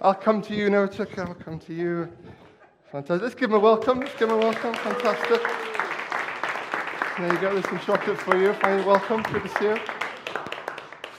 I'll 0.00 0.14
come 0.14 0.40
to 0.42 0.54
you. 0.54 0.70
No, 0.70 0.84
it's. 0.84 1.00
I'll 1.00 1.34
come 1.34 1.58
to 1.58 1.74
you. 1.74 2.10
Fantastic. 2.92 3.22
Let's 3.22 3.34
give 3.34 3.50
them 3.50 3.58
a 3.58 3.60
welcome. 3.60 4.00
Let's 4.00 4.12
give 4.12 4.28
them 4.28 4.38
a 4.38 4.40
welcome. 4.40 4.74
Fantastic. 4.74 5.42
There 7.18 7.32
you 7.32 7.40
go. 7.40 7.52
There's 7.52 7.68
some 7.68 7.80
chocolate 7.80 8.18
for 8.18 8.36
you. 8.36 8.54
Welcome. 8.86 9.22
Good 9.24 9.42
to 9.42 9.48
see 9.58 9.64
you. 9.64 9.76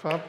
Fab. 0.02 0.22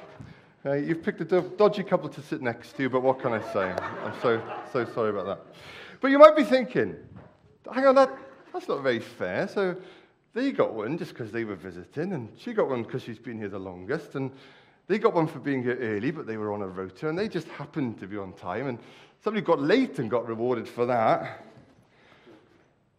Uh, 0.65 0.75
you've 0.75 1.03
picked 1.03 1.21
a 1.21 1.41
dodgy 1.41 1.83
couple 1.83 2.09
to 2.09 2.23
sit 2.23 2.41
next 2.41 2.77
to 2.77 2.89
but 2.89 3.03
what 3.03 3.21
can 3.21 3.33
I 3.33 3.43
say? 3.53 3.75
I'm 4.05 4.15
so, 4.23 4.41
so 4.73 4.85
sorry 4.85 5.11
about 5.11 5.27
that. 5.27 5.41
But 6.01 6.13
you 6.13 6.21
might 6.21 6.37
be 6.37 6.45
thinking, 6.45 6.95
hang 7.73 7.85
on, 7.85 7.97
that, 7.97 8.17
that's 8.53 8.69
not 8.69 8.81
very 8.81 9.01
fair. 9.01 9.49
So 9.49 9.75
they 10.35 10.53
got 10.53 10.73
one 10.73 10.99
just 10.99 11.15
because 11.15 11.33
they 11.33 11.43
were 11.43 11.57
visiting, 11.57 12.13
and 12.13 12.29
she 12.37 12.53
got 12.53 12.69
one 12.69 12.85
because 12.85 13.03
she's 13.03 13.19
been 13.19 13.39
here 13.39 13.49
the 13.49 13.59
longest, 13.59 14.15
and 14.15 14.31
they 14.87 15.01
got 15.01 15.15
one 15.15 15.27
for 15.27 15.41
being 15.41 15.65
here 15.65 15.79
early, 15.81 16.13
but 16.13 16.29
they 16.29 16.37
were 16.37 16.53
on 16.53 16.63
a 16.63 16.69
rota, 16.69 17.09
and 17.09 17.19
they 17.19 17.29
just 17.29 17.49
happened 17.49 17.99
to 17.99 18.07
be 18.07 18.17
on 18.17 18.33
time, 18.35 18.69
and 18.69 18.79
somebody 19.25 19.45
got 19.45 19.61
late 19.61 19.99
and 19.99 20.09
got 20.09 20.29
rewarded 20.29 20.69
for 20.69 20.87
that. 20.87 21.45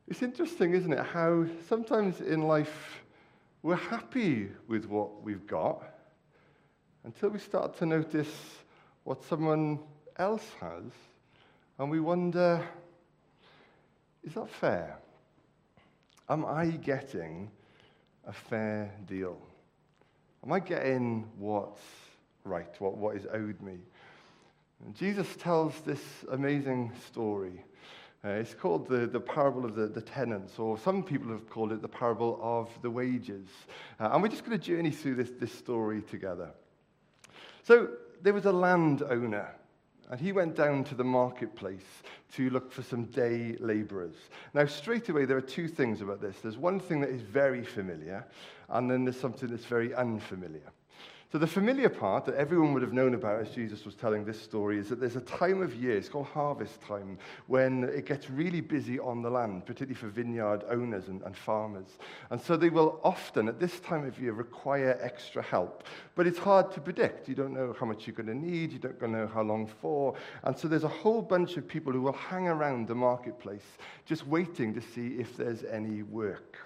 It's 0.10 0.22
interesting, 0.22 0.74
isn't 0.74 0.92
it, 0.92 1.06
how 1.06 1.46
sometimes 1.70 2.20
in 2.20 2.42
life 2.42 3.02
we're 3.62 3.78
happy 3.78 4.50
with 4.68 4.84
what 4.84 5.24
we've 5.24 5.48
got 5.48 5.93
until 7.04 7.30
we 7.30 7.40
start 7.40 7.78
to 7.78 7.86
notice 7.86 8.34
what 9.04 9.24
someone 9.24 9.80
else 10.18 10.46
has, 10.60 10.84
and 11.78 11.90
we 11.90 12.00
wonder, 12.00 12.66
is 14.24 14.34
that 14.34 14.50
fair? 14.50 14.98
Am 16.30 16.46
I 16.46 16.68
getting 16.68 17.52
a 18.26 18.32
fair 18.32 18.94
deal? 19.06 19.38
Am 20.46 20.52
I 20.52 20.60
getting 20.60 21.28
what's 21.38 21.82
right, 22.46 22.74
what, 22.80 22.98
what 22.98 23.16
is 23.16 23.26
owed 23.34 23.62
me? 23.62 23.78
And 24.86 24.96
Jesus 24.96 25.28
tells 25.38 25.80
this 25.82 26.02
amazing 26.32 26.92
story. 27.08 27.64
Uh, 28.26 28.30
it's 28.30 28.54
called 28.54 28.88
the, 28.88 29.06
the 29.06 29.20
parable 29.20 29.66
of 29.66 29.76
the, 29.76 29.88
the 29.88 30.02
tenants, 30.02 30.58
or 30.58 30.78
some 30.78 31.04
people 31.04 31.30
have 31.30 31.50
called 31.50 31.74
it 31.74 31.82
the 31.82 31.88
parable 31.90 32.40
of 32.42 32.70
the 32.82 32.90
wages. 32.90 33.48
Uh, 34.00 34.12
and 34.14 34.22
we're 34.22 34.30
just 34.30 34.46
going 34.46 34.58
to 34.58 34.66
journey 34.66 34.92
through 34.92 35.16
this, 35.16 35.32
this 35.40 35.52
story 35.52 36.02
together. 36.02 36.52
So 37.64 37.90
there 38.22 38.34
was 38.34 38.46
a 38.46 38.52
landowner, 38.52 39.56
and 40.10 40.20
he 40.20 40.32
went 40.32 40.56
down 40.56 40.84
to 40.86 40.96
the 40.96 41.04
marketplace 41.04 42.04
to 42.34 42.50
look 42.50 42.72
for 42.72 42.84
some 42.84 43.06
day 43.06 43.56
laborers. 43.60 44.16
Now, 44.54 44.66
straight 44.66 45.08
away, 45.10 45.26
there 45.26 45.38
are 45.38 45.42
two 45.42 45.68
things 45.68 46.02
about 46.02 46.22
this. 46.22 46.38
There's 46.42 46.58
one 46.58 46.80
thing 46.80 47.00
that 47.02 47.10
is 47.10 47.22
very 47.22 47.64
familiar, 47.64 48.26
and 48.70 48.92
then 48.92 49.06
there's 49.06 49.20
something 49.20 49.50
that's 49.50 49.66
very 49.66 49.96
unfamiliar. 49.96 50.72
So, 51.34 51.40
the 51.40 51.48
familiar 51.48 51.90
part 51.90 52.26
that 52.26 52.36
everyone 52.36 52.74
would 52.74 52.84
have 52.84 52.94
known 52.94 53.16
about 53.16 53.42
as 53.42 53.50
Jesus 53.50 53.86
was 53.86 53.96
telling 53.96 54.24
this 54.24 54.40
story 54.40 54.78
is 54.78 54.88
that 54.90 55.00
there's 55.00 55.16
a 55.16 55.22
time 55.22 55.64
of 55.64 55.74
year, 55.74 55.98
it's 55.98 56.08
called 56.08 56.28
harvest 56.28 56.80
time, 56.80 57.18
when 57.48 57.86
it 57.86 58.06
gets 58.06 58.30
really 58.30 58.62
busy 58.62 59.00
on 59.00 59.24
the 59.24 59.32
land, 59.32 59.66
particularly 59.66 59.96
for 59.96 60.10
vineyard 60.10 60.64
owners 60.70 61.08
and, 61.08 61.24
and 61.24 61.36
farmers. 61.36 61.98
And 62.30 62.40
so 62.40 62.56
they 62.56 62.70
will 62.70 63.00
often, 63.04 63.48
at 63.48 63.60
this 63.60 63.80
time 63.80 64.06
of 64.06 64.22
year, 64.22 64.34
require 64.34 64.96
extra 65.02 65.42
help. 65.42 65.86
But 66.14 66.28
it's 66.28 66.38
hard 66.38 66.72
to 66.74 66.80
predict. 66.80 67.28
You 67.28 67.34
don't 67.34 67.56
know 67.56 67.76
how 67.80 67.88
much 67.88 68.06
you're 68.06 68.16
going 68.16 68.28
to 68.28 68.36
need, 68.36 68.72
you 68.72 68.78
don't 68.78 69.02
know 69.02 69.26
how 69.26 69.42
long 69.42 69.66
for. 69.66 70.14
And 70.44 70.56
so 70.56 70.68
there's 70.68 70.84
a 70.84 70.88
whole 70.88 71.24
bunch 71.24 71.58
of 71.58 71.68
people 71.68 71.92
who 71.92 72.04
will 72.04 72.14
hang 72.14 72.48
around 72.48 72.88
the 72.88 72.94
marketplace 72.94 73.80
just 74.06 74.28
waiting 74.28 74.72
to 74.76 74.82
see 74.82 75.16
if 75.16 75.36
there's 75.36 75.64
any 75.64 76.04
work. 76.04 76.60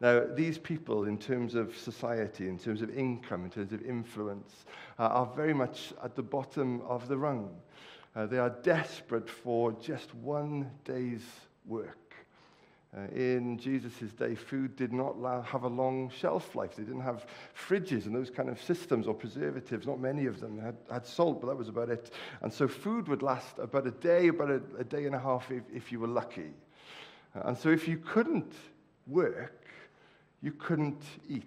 Now, 0.00 0.24
these 0.32 0.58
people, 0.58 1.04
in 1.04 1.18
terms 1.18 1.54
of 1.54 1.76
society, 1.76 2.48
in 2.48 2.58
terms 2.58 2.82
of 2.82 2.96
income, 2.96 3.44
in 3.44 3.50
terms 3.50 3.72
of 3.72 3.82
influence, 3.82 4.64
uh, 4.98 5.06
are 5.06 5.26
very 5.34 5.54
much 5.54 5.92
at 6.04 6.14
the 6.14 6.22
bottom 6.22 6.80
of 6.82 7.08
the 7.08 7.16
rung. 7.16 7.50
Uh, 8.14 8.26
they 8.26 8.38
are 8.38 8.50
desperate 8.62 9.28
for 9.28 9.72
just 9.72 10.14
one 10.14 10.70
day's 10.84 11.24
work. 11.66 12.08
Uh, 12.96 13.00
in 13.14 13.58
Jesus' 13.58 14.12
day, 14.18 14.34
food 14.34 14.74
did 14.76 14.92
not 14.92 15.14
have 15.44 15.64
a 15.64 15.68
long 15.68 16.10
shelf 16.10 16.54
life. 16.54 16.76
They 16.76 16.84
didn't 16.84 17.02
have 17.02 17.26
fridges 17.54 18.06
and 18.06 18.14
those 18.14 18.30
kind 18.30 18.48
of 18.48 18.62
systems 18.62 19.06
or 19.06 19.12
preservatives. 19.12 19.86
Not 19.86 20.00
many 20.00 20.24
of 20.24 20.40
them 20.40 20.58
had, 20.58 20.76
had 20.90 21.06
salt, 21.06 21.42
but 21.42 21.48
that 21.48 21.56
was 21.56 21.68
about 21.68 21.90
it. 21.90 22.12
And 22.40 22.50
so 22.50 22.66
food 22.66 23.06
would 23.08 23.22
last 23.22 23.58
about 23.58 23.86
a 23.86 23.90
day, 23.90 24.28
about 24.28 24.50
a, 24.50 24.62
a 24.78 24.84
day 24.84 25.04
and 25.04 25.14
a 25.14 25.18
half 25.18 25.50
if, 25.50 25.64
if 25.72 25.92
you 25.92 26.00
were 26.00 26.08
lucky. 26.08 26.54
Uh, 27.36 27.48
and 27.48 27.58
so 27.58 27.68
if 27.68 27.86
you 27.86 27.98
couldn't 27.98 28.54
work, 29.06 29.67
you 30.42 30.52
couldn't 30.52 31.02
eat. 31.28 31.44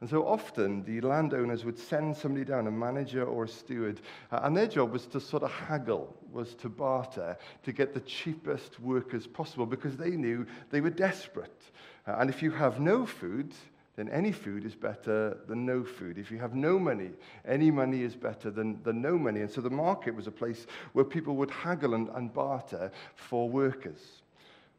And 0.00 0.08
so 0.08 0.26
often 0.26 0.84
the 0.84 1.00
landowners 1.00 1.64
would 1.64 1.78
send 1.78 2.16
somebody 2.16 2.44
down, 2.44 2.68
a 2.68 2.70
manager 2.70 3.24
or 3.24 3.44
a 3.44 3.48
steward, 3.48 4.00
uh, 4.30 4.40
and 4.44 4.56
their 4.56 4.68
job 4.68 4.92
was 4.92 5.06
to 5.06 5.20
sort 5.20 5.42
of 5.42 5.50
haggle, 5.50 6.14
was 6.32 6.54
to 6.56 6.68
barter 6.68 7.36
to 7.64 7.72
get 7.72 7.94
the 7.94 8.00
cheapest 8.00 8.78
workers 8.78 9.26
possible 9.26 9.66
because 9.66 9.96
they 9.96 10.10
knew 10.10 10.46
they 10.70 10.80
were 10.80 10.90
desperate. 10.90 11.62
Uh, 12.06 12.16
and 12.18 12.30
if 12.30 12.42
you 12.42 12.52
have 12.52 12.78
no 12.78 13.04
food, 13.04 13.52
then 13.96 14.08
any 14.10 14.30
food 14.30 14.64
is 14.64 14.76
better 14.76 15.36
than 15.48 15.66
no 15.66 15.82
food. 15.82 16.16
If 16.16 16.30
you 16.30 16.38
have 16.38 16.54
no 16.54 16.78
money, 16.78 17.10
any 17.44 17.72
money 17.72 18.02
is 18.02 18.14
better 18.14 18.48
than, 18.52 18.80
than 18.84 19.02
no 19.02 19.18
money. 19.18 19.40
And 19.40 19.50
so 19.50 19.60
the 19.60 19.70
market 19.70 20.14
was 20.14 20.28
a 20.28 20.30
place 20.30 20.68
where 20.92 21.04
people 21.04 21.34
would 21.34 21.50
haggle 21.50 21.94
and, 21.94 22.08
and 22.10 22.32
barter 22.32 22.92
for 23.16 23.48
workers. 23.48 24.22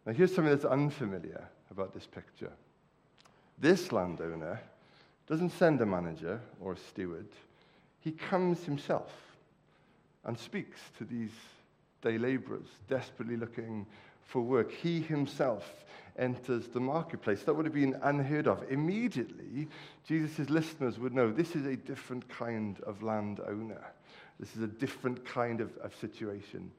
Now, 0.06 0.14
here's 0.14 0.34
something 0.34 0.54
that's 0.54 0.64
unfamiliar 0.64 1.50
about 1.70 1.94
this 1.94 2.06
picture. 2.06 2.54
This 3.60 3.92
landowner 3.92 4.62
doesn't 5.28 5.52
send 5.52 5.82
a 5.82 5.86
manager 5.86 6.42
or 6.60 6.74
a 6.74 6.78
steward, 6.78 7.28
he 8.00 8.12
comes 8.12 8.64
himself 8.64 9.12
and 10.24 10.38
speaks 10.38 10.80
to 10.98 11.04
these 11.04 11.32
day 12.02 12.18
laborers 12.18 12.68
desperately 12.88 13.36
looking 13.36 13.86
for 14.24 14.42
work. 14.42 14.72
He 14.72 15.02
himself 15.02 15.86
enters 16.18 16.68
the 16.68 16.80
marketplace. 16.80 17.44
That 17.44 17.54
would 17.54 17.66
have 17.66 17.74
been 17.74 17.98
unheard 18.04 18.48
of. 18.48 18.64
Immediately, 18.70 19.68
Jesus' 20.08 20.50
listeners 20.50 21.00
would 21.00 21.14
know 21.14 21.32
this 21.32 21.56
is 21.56 21.66
a 21.66 21.76
different 21.76 22.28
kind 22.30 22.80
of 22.82 23.02
landowner. 23.04 23.82
This 24.40 24.56
is 24.56 24.62
a 24.62 24.68
different 24.68 25.26
kind 25.26 25.62
of, 25.62 25.76
of 25.78 25.96
situation. 25.96 26.72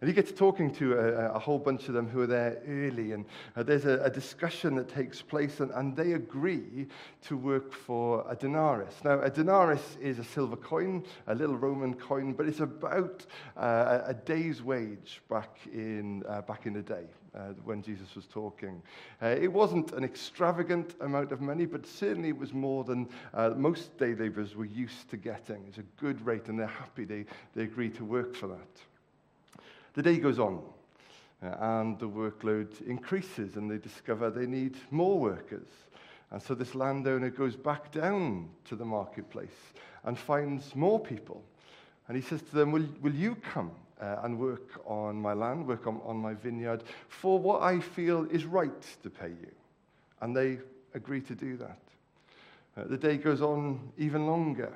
And 0.00 0.08
he 0.08 0.14
gets 0.14 0.32
talking 0.32 0.74
to 0.74 0.94
a, 0.94 1.34
a, 1.34 1.38
whole 1.38 1.58
bunch 1.58 1.88
of 1.88 1.94
them 1.94 2.08
who 2.08 2.20
are 2.20 2.26
there 2.26 2.60
early, 2.66 3.12
and 3.12 3.24
uh, 3.56 3.62
there's 3.62 3.84
a, 3.84 4.00
a, 4.02 4.10
discussion 4.10 4.74
that 4.74 4.88
takes 4.88 5.22
place, 5.22 5.60
and, 5.60 5.70
and 5.72 5.96
they 5.96 6.12
agree 6.12 6.86
to 7.26 7.36
work 7.36 7.72
for 7.72 8.24
a 8.28 8.36
denarius. 8.36 8.94
Now, 9.04 9.20
a 9.20 9.30
denarius 9.30 9.96
is 10.00 10.18
a 10.18 10.24
silver 10.24 10.56
coin, 10.56 11.04
a 11.26 11.34
little 11.34 11.56
Roman 11.56 11.94
coin, 11.94 12.32
but 12.32 12.46
it's 12.46 12.60
about 12.60 13.24
uh, 13.56 14.00
a 14.04 14.14
day's 14.14 14.62
wage 14.62 15.22
back 15.30 15.58
in, 15.72 16.22
uh, 16.28 16.42
back 16.42 16.66
in 16.66 16.74
the 16.74 16.82
day. 16.82 17.04
Uh, 17.34 17.52
when 17.64 17.82
Jesus 17.82 18.14
was 18.14 18.26
talking. 18.26 18.80
Uh, 19.20 19.26
it 19.26 19.52
wasn't 19.52 19.90
an 19.90 20.04
extravagant 20.04 20.94
amount 21.00 21.32
of 21.32 21.40
money, 21.40 21.66
but 21.66 21.84
certainly 21.84 22.28
it 22.28 22.38
was 22.38 22.52
more 22.52 22.84
than 22.84 23.08
uh, 23.32 23.50
most 23.56 23.98
day 23.98 24.14
laborers 24.14 24.54
were 24.54 24.64
used 24.64 25.10
to 25.10 25.16
getting. 25.16 25.64
It's 25.66 25.78
a 25.78 25.82
good 26.00 26.24
rate, 26.24 26.46
and 26.46 26.56
they're 26.56 26.68
happy 26.68 27.04
they, 27.04 27.24
they 27.56 27.64
agree 27.64 27.90
to 27.90 28.04
work 28.04 28.36
for 28.36 28.46
that. 28.46 28.93
The 29.94 30.02
day 30.02 30.18
goes 30.18 30.38
on 30.38 30.60
uh, 31.42 31.54
and 31.60 31.98
the 31.98 32.08
workload 32.08 32.86
increases 32.86 33.56
and 33.56 33.70
they 33.70 33.78
discover 33.78 34.30
they 34.30 34.46
need 34.46 34.76
more 34.90 35.18
workers. 35.18 35.68
And 36.30 36.42
so 36.42 36.54
this 36.54 36.74
landowner 36.74 37.30
goes 37.30 37.54
back 37.54 37.92
down 37.92 38.48
to 38.64 38.76
the 38.76 38.84
marketplace 38.84 39.72
and 40.04 40.18
finds 40.18 40.74
more 40.74 40.98
people. 40.98 41.42
And 42.08 42.16
he 42.16 42.22
says 42.22 42.42
to 42.42 42.54
them, 42.56 42.72
Will, 42.72 42.88
will 43.00 43.14
you 43.14 43.36
come 43.36 43.70
uh, 44.00 44.16
and 44.24 44.38
work 44.38 44.80
on 44.84 45.20
my 45.20 45.32
land, 45.32 45.66
work 45.66 45.86
on, 45.86 46.00
on 46.04 46.16
my 46.16 46.34
vineyard, 46.34 46.82
for 47.08 47.38
what 47.38 47.62
I 47.62 47.78
feel 47.80 48.24
is 48.30 48.44
right 48.44 48.82
to 49.02 49.10
pay 49.10 49.28
you? 49.28 49.52
And 50.20 50.36
they 50.36 50.58
agree 50.94 51.20
to 51.22 51.34
do 51.34 51.56
that. 51.58 51.78
Uh, 52.76 52.84
the 52.88 52.98
day 52.98 53.16
goes 53.16 53.40
on 53.40 53.92
even 53.96 54.26
longer. 54.26 54.72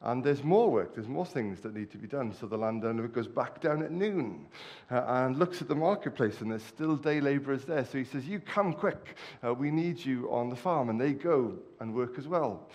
And 0.00 0.22
there's 0.22 0.44
more 0.44 0.70
work, 0.70 0.94
there's 0.94 1.08
more 1.08 1.26
things 1.26 1.60
that 1.60 1.74
need 1.74 1.90
to 1.90 1.98
be 1.98 2.06
done. 2.06 2.32
So 2.32 2.46
the 2.46 2.56
landowner 2.56 3.08
goes 3.08 3.26
back 3.26 3.60
down 3.60 3.82
at 3.82 3.90
noon 3.90 4.46
uh, 4.90 5.04
and 5.06 5.36
looks 5.36 5.60
at 5.60 5.66
the 5.66 5.74
marketplace, 5.74 6.40
and 6.40 6.50
there's 6.50 6.62
still 6.62 6.96
day 6.96 7.20
laborers 7.20 7.64
there. 7.64 7.84
So 7.84 7.98
he 7.98 8.04
says, 8.04 8.26
You 8.26 8.38
come 8.38 8.72
quick, 8.72 9.16
uh, 9.44 9.52
we 9.54 9.72
need 9.72 10.04
you 10.04 10.30
on 10.30 10.50
the 10.50 10.56
farm. 10.56 10.88
And 10.88 11.00
they 11.00 11.12
go 11.12 11.56
and 11.80 11.94
work 11.94 12.16
as 12.16 12.28
well. 12.28 12.68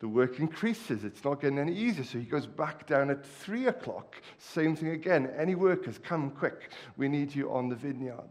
The 0.00 0.08
work 0.08 0.40
increases, 0.40 1.04
it's 1.04 1.24
not 1.24 1.40
getting 1.40 1.58
any 1.58 1.74
easier. 1.74 2.04
So 2.04 2.18
he 2.18 2.24
goes 2.24 2.46
back 2.46 2.86
down 2.86 3.08
at 3.08 3.24
three 3.24 3.68
o'clock. 3.68 4.20
Same 4.38 4.74
thing 4.74 4.88
again. 4.88 5.30
Any 5.38 5.54
workers, 5.54 5.98
come 5.98 6.30
quick, 6.30 6.70
we 6.96 7.08
need 7.08 7.34
you 7.34 7.52
on 7.52 7.68
the 7.68 7.76
vineyard. 7.76 8.30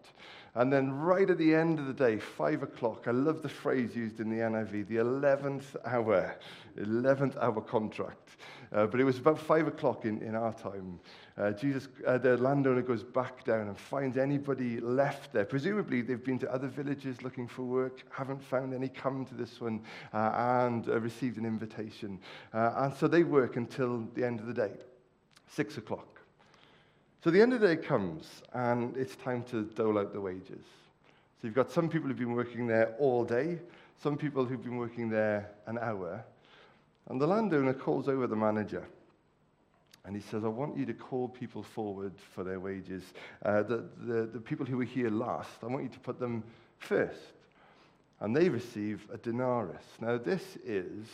And 0.56 0.72
then, 0.72 0.94
right 0.94 1.28
at 1.30 1.40
the 1.40 1.56
end 1.56 1.80
of 1.80 1.88
the 1.88 1.94
day, 1.94 2.20
five 2.20 2.62
o'clock, 2.62 3.08
I 3.08 3.12
love 3.12 3.42
the 3.42 3.50
phrase 3.50 3.96
used 3.96 4.20
in 4.20 4.30
the 4.30 4.38
NIV, 4.38 4.88
the 4.88 4.98
11th 4.98 5.76
hour, 5.84 6.36
11th 6.78 7.38
hour 7.38 7.60
contract. 7.60 8.38
uh, 8.74 8.86
but 8.86 9.00
it 9.00 9.04
was 9.04 9.18
about 9.18 9.40
five 9.40 9.68
o'clock 9.68 10.06
in, 10.06 10.22
in 10.22 10.36
our 10.36 10.54
time. 10.54 11.00
Uh, 11.38 11.52
Jesus, 11.52 11.88
uh, 12.06 12.18
the 12.18 12.38
landowner 12.38 12.82
goes 12.82 13.04
back 13.04 13.44
down 13.44 13.68
and 13.68 13.78
finds 13.78 14.18
anybody 14.18 14.80
left 14.80 15.34
there. 15.34 15.46
Presumably, 15.46 16.02
they've 16.02 16.24
been 16.24 16.40
to 16.40 16.54
other 16.54 16.68
villages 16.68 17.22
looking 17.24 17.48
for 17.48 17.64
work, 17.64 18.04
haven't 18.12 18.42
found 18.44 18.74
any, 18.74 18.90
come 18.90 19.26
to 19.26 19.36
this 19.36 19.60
one, 19.60 19.82
uh, 20.14 20.32
and 20.66 20.88
uh, 20.90 21.00
received 21.00 21.38
an 21.38 21.46
invitation. 21.46 22.20
Uh, 22.54 22.74
and 22.78 22.94
so 22.94 23.08
they 23.08 23.24
work 23.24 23.56
until 23.56 24.08
the 24.14 24.24
end 24.24 24.40
of 24.40 24.48
the 24.48 24.54
day, 24.54 24.72
six 25.48 25.78
o'clock. 25.78 26.13
So 27.24 27.32
the 27.32 27.42
end 27.42 27.54
of 27.54 27.62
the 27.62 27.76
day 27.76 27.82
comes, 27.82 28.42
and 28.52 28.98
it's 28.98 29.16
time 29.16 29.44
to 29.44 29.64
dole 29.64 29.98
out 29.98 30.12
the 30.12 30.20
wages. 30.20 30.66
So 31.42 31.48
you've 31.48 31.54
got 31.54 31.72
some 31.72 31.88
people 31.88 32.10
who've 32.10 32.18
been 32.18 32.34
working 32.34 32.68
there 32.68 32.96
all 33.00 33.24
day, 33.24 33.60
some 34.02 34.18
people 34.18 34.44
who've 34.44 34.62
been 34.62 34.76
working 34.76 35.10
there 35.10 35.50
an 35.66 35.78
hour, 35.78 36.22
and 37.08 37.22
the 37.22 37.28
landowner 37.28 37.74
calls 37.74 38.10
over 38.10 38.28
the 38.28 38.36
manager. 38.36 38.86
And 40.04 40.18
he 40.18 40.22
says, 40.22 40.44
I 40.44 40.50
want 40.50 40.76
you 40.78 40.86
to 40.86 40.94
call 40.94 41.30
people 41.30 41.64
forward 41.64 42.12
for 42.36 42.44
their 42.44 42.60
wages. 42.60 43.04
Uh, 43.46 43.64
the, 43.64 43.86
the, 44.02 44.26
the 44.34 44.40
people 44.42 44.66
who 44.66 44.76
were 44.76 44.84
here 44.84 45.10
last, 45.10 45.50
I 45.64 45.68
want 45.68 45.84
you 45.84 45.90
to 45.92 46.00
put 46.00 46.20
them 46.20 46.44
first. 46.80 47.22
And 48.20 48.36
they 48.36 48.50
receive 48.50 49.08
a 49.14 49.18
denarius. 49.18 49.86
Now, 50.02 50.18
this 50.18 50.58
is 50.66 51.08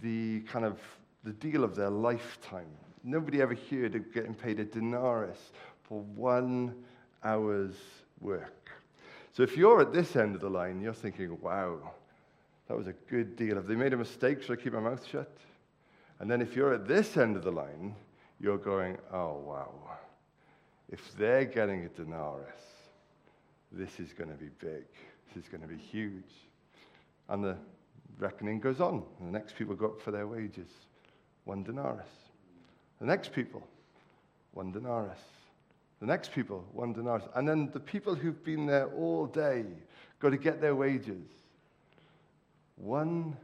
the 0.00 0.40
kind 0.50 0.64
of 0.64 0.78
the 1.24 1.32
deal 1.32 1.62
of 1.62 1.76
their 1.76 1.90
lifetime. 1.90 2.64
Nobody 3.04 3.42
ever 3.42 3.56
heard 3.70 3.94
of 3.94 4.12
getting 4.14 4.34
paid 4.34 4.60
a 4.60 4.64
denarius 4.64 5.38
for 5.82 6.00
one 6.00 6.74
hour's 7.24 7.74
work. 8.20 8.70
So 9.32 9.42
if 9.42 9.56
you're 9.56 9.80
at 9.80 9.92
this 9.92 10.14
end 10.14 10.34
of 10.34 10.40
the 10.40 10.50
line, 10.50 10.80
you're 10.80 10.92
thinking, 10.92 11.36
wow, 11.40 11.78
that 12.68 12.76
was 12.76 12.86
a 12.86 12.92
good 13.10 13.34
deal. 13.36 13.56
Have 13.56 13.66
they 13.66 13.74
made 13.74 13.92
a 13.92 13.96
mistake? 13.96 14.42
Should 14.42 14.58
I 14.58 14.62
keep 14.62 14.72
my 14.72 14.80
mouth 14.80 15.06
shut? 15.06 15.36
And 16.20 16.30
then 16.30 16.40
if 16.40 16.54
you're 16.54 16.74
at 16.74 16.86
this 16.86 17.16
end 17.16 17.36
of 17.36 17.42
the 17.42 17.50
line, 17.50 17.96
you're 18.38 18.58
going, 18.58 18.98
oh, 19.12 19.42
wow. 19.44 19.72
If 20.88 21.16
they're 21.16 21.44
getting 21.44 21.84
a 21.84 21.88
denarius, 21.88 22.62
this 23.72 23.98
is 23.98 24.12
going 24.12 24.30
to 24.30 24.36
be 24.36 24.50
big. 24.60 24.84
This 25.34 25.44
is 25.44 25.48
going 25.48 25.62
to 25.62 25.68
be 25.68 25.78
huge. 25.78 26.32
And 27.28 27.42
the 27.42 27.56
reckoning 28.18 28.60
goes 28.60 28.80
on. 28.80 29.02
And 29.18 29.28
the 29.28 29.32
next 29.32 29.56
people 29.56 29.74
go 29.74 29.86
up 29.86 30.00
for 30.00 30.10
their 30.10 30.26
wages 30.26 30.68
one 31.44 31.64
denarius. 31.64 32.06
The 33.02 33.08
next 33.08 33.32
people, 33.32 33.66
one 34.52 34.70
denarius. 34.70 35.18
The 35.98 36.06
next 36.06 36.30
people, 36.30 36.64
one 36.72 36.92
denarius. 36.92 37.28
And 37.34 37.48
then 37.48 37.68
the 37.72 37.80
people 37.80 38.14
who've 38.14 38.44
been 38.44 38.64
there 38.64 38.86
all 38.90 39.26
day 39.26 39.64
go 40.20 40.30
to 40.30 40.36
get 40.36 40.60
their 40.60 40.76
wages. 40.76 41.26
One 42.76 43.36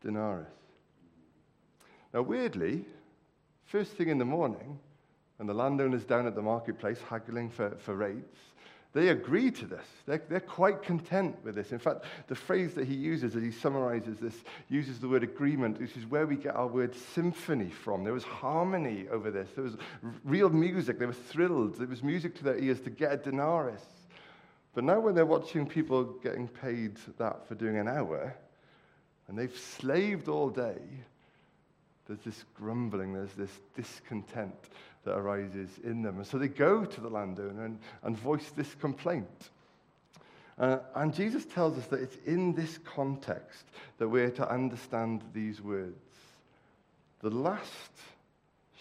denarius. 0.00 0.46
Now, 2.12 2.22
weirdly, 2.22 2.84
first 3.64 3.90
thing 3.94 4.10
in 4.10 4.18
the 4.18 4.24
morning, 4.24 4.78
when 5.38 5.48
the 5.48 5.54
landowner's 5.54 6.04
down 6.04 6.28
at 6.28 6.36
the 6.36 6.42
marketplace 6.42 7.00
haggling 7.10 7.50
for, 7.50 7.70
for 7.78 7.96
rates, 7.96 8.38
they 8.94 9.08
agree 9.08 9.50
to 9.50 9.66
this. 9.66 9.84
They're, 10.06 10.22
they're 10.28 10.38
quite 10.38 10.84
content 10.84 11.36
with 11.42 11.56
this. 11.56 11.72
In 11.72 11.80
fact, 11.80 12.04
the 12.28 12.36
phrase 12.36 12.74
that 12.74 12.86
he 12.86 12.94
uses 12.94 13.34
as 13.34 13.42
he 13.42 13.50
summarizes 13.50 14.18
this 14.18 14.36
uses 14.68 15.00
the 15.00 15.08
word 15.08 15.24
agreement, 15.24 15.80
which 15.80 15.96
is 15.96 16.06
where 16.06 16.26
we 16.28 16.36
get 16.36 16.54
our 16.54 16.68
word 16.68 16.94
symphony 16.94 17.70
from. 17.70 18.04
There 18.04 18.12
was 18.12 18.22
harmony 18.22 19.08
over 19.10 19.32
this. 19.32 19.48
There 19.56 19.64
was 19.64 19.76
real 20.22 20.48
music. 20.48 21.00
They 21.00 21.06
were 21.06 21.12
thrilled. 21.12 21.82
It 21.82 21.88
was 21.88 22.04
music 22.04 22.36
to 22.36 22.44
their 22.44 22.58
ears 22.58 22.80
to 22.82 22.90
get 22.90 23.12
a 23.12 23.16
denarius. 23.16 23.82
But 24.74 24.84
now, 24.84 25.00
when 25.00 25.16
they're 25.16 25.26
watching 25.26 25.66
people 25.66 26.04
getting 26.04 26.46
paid 26.46 26.96
that 27.18 27.48
for 27.48 27.56
doing 27.56 27.78
an 27.78 27.88
hour, 27.88 28.36
and 29.26 29.36
they've 29.36 29.56
slaved 29.56 30.28
all 30.28 30.50
day, 30.50 30.78
there's 32.06 32.20
this 32.20 32.44
grumbling, 32.54 33.12
there's 33.12 33.32
this 33.32 33.60
discontent 33.74 34.54
that 35.04 35.16
arises 35.16 35.70
in 35.82 36.02
them. 36.02 36.18
And 36.18 36.26
so 36.26 36.38
they 36.38 36.48
go 36.48 36.84
to 36.84 37.00
the 37.00 37.08
landowner 37.08 37.64
and, 37.64 37.78
and 38.02 38.18
voice 38.18 38.50
this 38.56 38.74
complaint. 38.74 39.50
Uh, 40.58 40.78
and 40.94 41.12
Jesus 41.12 41.44
tells 41.44 41.76
us 41.78 41.86
that 41.86 42.00
it's 42.00 42.16
in 42.26 42.54
this 42.54 42.78
context 42.78 43.64
that 43.98 44.08
we're 44.08 44.30
to 44.30 44.48
understand 44.48 45.22
these 45.32 45.60
words. 45.60 45.94
The 47.20 47.30
last 47.30 47.92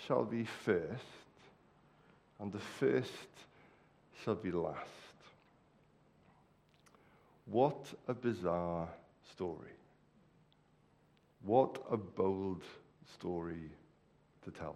shall 0.06 0.26
be 0.26 0.44
first, 0.44 1.04
and 2.40 2.52
the 2.52 2.60
first 2.60 3.12
shall 4.24 4.36
be 4.36 4.52
last. 4.52 4.78
What 7.46 7.86
a 8.08 8.14
bizarre 8.14 8.88
story. 9.32 9.72
What 11.44 11.84
a 11.90 11.98
bold 11.98 12.62
story 13.18 13.70
to 14.46 14.52
tell. 14.52 14.76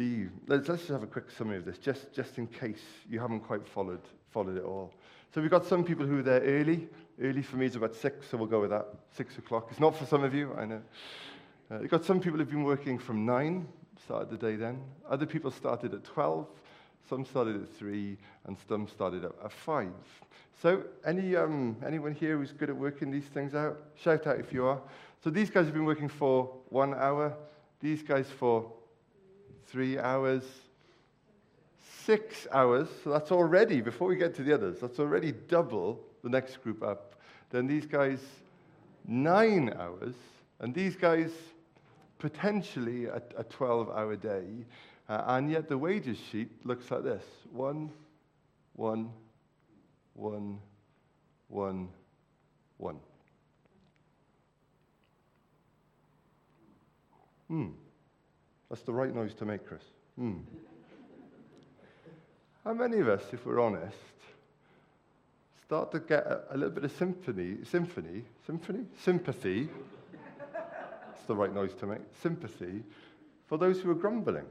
The, 0.00 0.28
let's, 0.46 0.66
let's 0.66 0.80
just 0.80 0.92
have 0.92 1.02
a 1.02 1.06
quick 1.06 1.30
summary 1.30 1.58
of 1.58 1.66
this, 1.66 1.76
just, 1.76 2.10
just 2.10 2.38
in 2.38 2.46
case 2.46 2.80
you 3.06 3.20
haven't 3.20 3.40
quite 3.40 3.68
followed, 3.68 4.00
followed 4.30 4.56
it 4.56 4.64
all. 4.64 4.94
So 5.34 5.42
we've 5.42 5.50
got 5.50 5.66
some 5.66 5.84
people 5.84 6.06
who 6.06 6.20
are 6.20 6.22
there 6.22 6.40
early. 6.40 6.88
Early 7.20 7.42
for 7.42 7.56
me 7.56 7.66
is 7.66 7.76
about 7.76 7.94
six, 7.94 8.26
so 8.30 8.38
we'll 8.38 8.46
go 8.46 8.62
with 8.62 8.70
that. 8.70 8.86
Six 9.14 9.36
o'clock. 9.36 9.66
It's 9.70 9.78
not 9.78 9.94
for 9.94 10.06
some 10.06 10.24
of 10.24 10.32
you, 10.32 10.54
I 10.56 10.64
know. 10.64 10.80
Uh, 11.70 11.78
we've 11.82 11.90
got 11.90 12.06
some 12.06 12.18
people 12.18 12.38
who've 12.38 12.48
been 12.48 12.64
working 12.64 12.98
from 12.98 13.26
nine, 13.26 13.68
started 14.02 14.30
the 14.30 14.38
day 14.38 14.56
then. 14.56 14.80
Other 15.06 15.26
people 15.26 15.50
started 15.50 15.92
at 15.92 16.02
12, 16.02 16.46
some 17.06 17.26
started 17.26 17.60
at 17.60 17.68
three, 17.68 18.16
and 18.46 18.56
some 18.66 18.88
started 18.88 19.26
at, 19.26 19.32
at 19.44 19.52
five. 19.52 19.92
So 20.62 20.82
any, 21.04 21.36
um, 21.36 21.76
anyone 21.86 22.14
here 22.14 22.38
who's 22.38 22.52
good 22.52 22.70
at 22.70 22.76
working 22.76 23.10
these 23.10 23.26
things 23.26 23.54
out? 23.54 23.78
Shout 23.96 24.26
out 24.26 24.40
if 24.40 24.50
you 24.50 24.64
are. 24.64 24.80
So 25.22 25.28
these 25.28 25.50
guys 25.50 25.66
have 25.66 25.74
been 25.74 25.84
working 25.84 26.08
for 26.08 26.44
one 26.70 26.94
hour, 26.94 27.36
these 27.82 28.02
guys 28.02 28.28
for 28.38 28.72
three 29.70 29.98
hours, 29.98 30.42
six 32.04 32.46
hours. 32.52 32.88
So 33.04 33.10
that's 33.10 33.30
already, 33.30 33.80
before 33.80 34.08
we 34.08 34.16
get 34.16 34.34
to 34.36 34.42
the 34.42 34.54
others, 34.54 34.78
that's 34.80 34.98
already 34.98 35.32
double 35.32 36.00
the 36.22 36.28
next 36.28 36.62
group 36.62 36.82
up. 36.82 37.14
Then 37.50 37.66
these 37.66 37.86
guys, 37.86 38.20
nine 39.06 39.72
hours. 39.78 40.14
And 40.58 40.74
these 40.74 40.96
guys, 40.96 41.30
potentially 42.18 43.06
a, 43.06 43.22
a 43.36 43.44
12 43.44 43.90
hour 43.90 44.16
day. 44.16 44.44
Uh, 45.08 45.24
and 45.26 45.50
yet 45.50 45.68
the 45.68 45.76
wages 45.76 46.18
sheet 46.30 46.50
looks 46.64 46.90
like 46.90 47.02
this 47.02 47.24
one, 47.50 47.90
one, 48.74 49.10
one, 50.14 50.58
one, 51.48 51.88
one. 52.76 53.00
Hmm. 57.48 57.70
That's 58.70 58.82
the 58.82 58.92
right 58.92 59.12
noise 59.12 59.34
to 59.34 59.44
make, 59.44 59.66
Chris. 59.66 59.82
Hmm. 60.16 60.38
How 62.64 62.72
many 62.72 62.98
of 62.98 63.08
us, 63.08 63.22
if 63.32 63.44
we're 63.44 63.60
honest, 63.60 63.96
start 65.66 65.90
to 65.92 65.98
get 65.98 66.24
a, 66.24 66.44
a 66.50 66.56
little 66.56 66.70
bit 66.70 66.84
of 66.84 66.92
symphony, 66.92 67.58
symphony, 67.64 68.22
symphony, 68.46 68.84
sympathy? 69.02 69.68
That's 70.52 71.22
the 71.26 71.34
right 71.34 71.52
noise 71.52 71.74
to 71.80 71.86
make. 71.86 72.00
Sympathy 72.22 72.84
for 73.46 73.58
those 73.58 73.80
who 73.80 73.90
are 73.90 73.94
grumbling. 73.94 74.46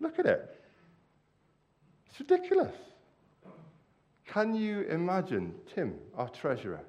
Look 0.00 0.18
at 0.18 0.26
it. 0.26 0.60
It's 2.06 2.20
ridiculous. 2.20 2.74
Can 4.26 4.54
you 4.54 4.82
imagine 4.82 5.54
Tim, 5.74 5.94
our 6.16 6.28
treasurer, 6.28 6.80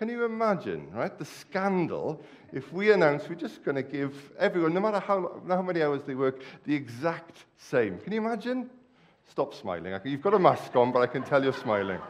can 0.00 0.08
you 0.08 0.24
imagine, 0.24 0.90
right, 0.94 1.18
the 1.18 1.26
scandal 1.26 2.24
if 2.54 2.72
we 2.72 2.90
announce 2.90 3.28
we're 3.28 3.34
just 3.34 3.62
going 3.62 3.74
to 3.74 3.82
give 3.82 4.32
everyone, 4.38 4.72
no 4.72 4.80
matter 4.80 4.98
how, 4.98 5.42
how 5.46 5.60
many 5.60 5.82
hours 5.82 6.04
they 6.04 6.14
work, 6.14 6.40
the 6.64 6.74
exact 6.74 7.44
same? 7.58 7.98
Can 7.98 8.14
you 8.14 8.26
imagine? 8.26 8.70
Stop 9.28 9.52
smiling. 9.52 9.94
You've 10.06 10.22
got 10.22 10.32
a 10.32 10.38
mask 10.38 10.74
on, 10.74 10.90
but 10.90 11.00
I 11.00 11.06
can 11.06 11.22
tell 11.22 11.44
you're 11.44 11.52
smiling. 11.52 12.00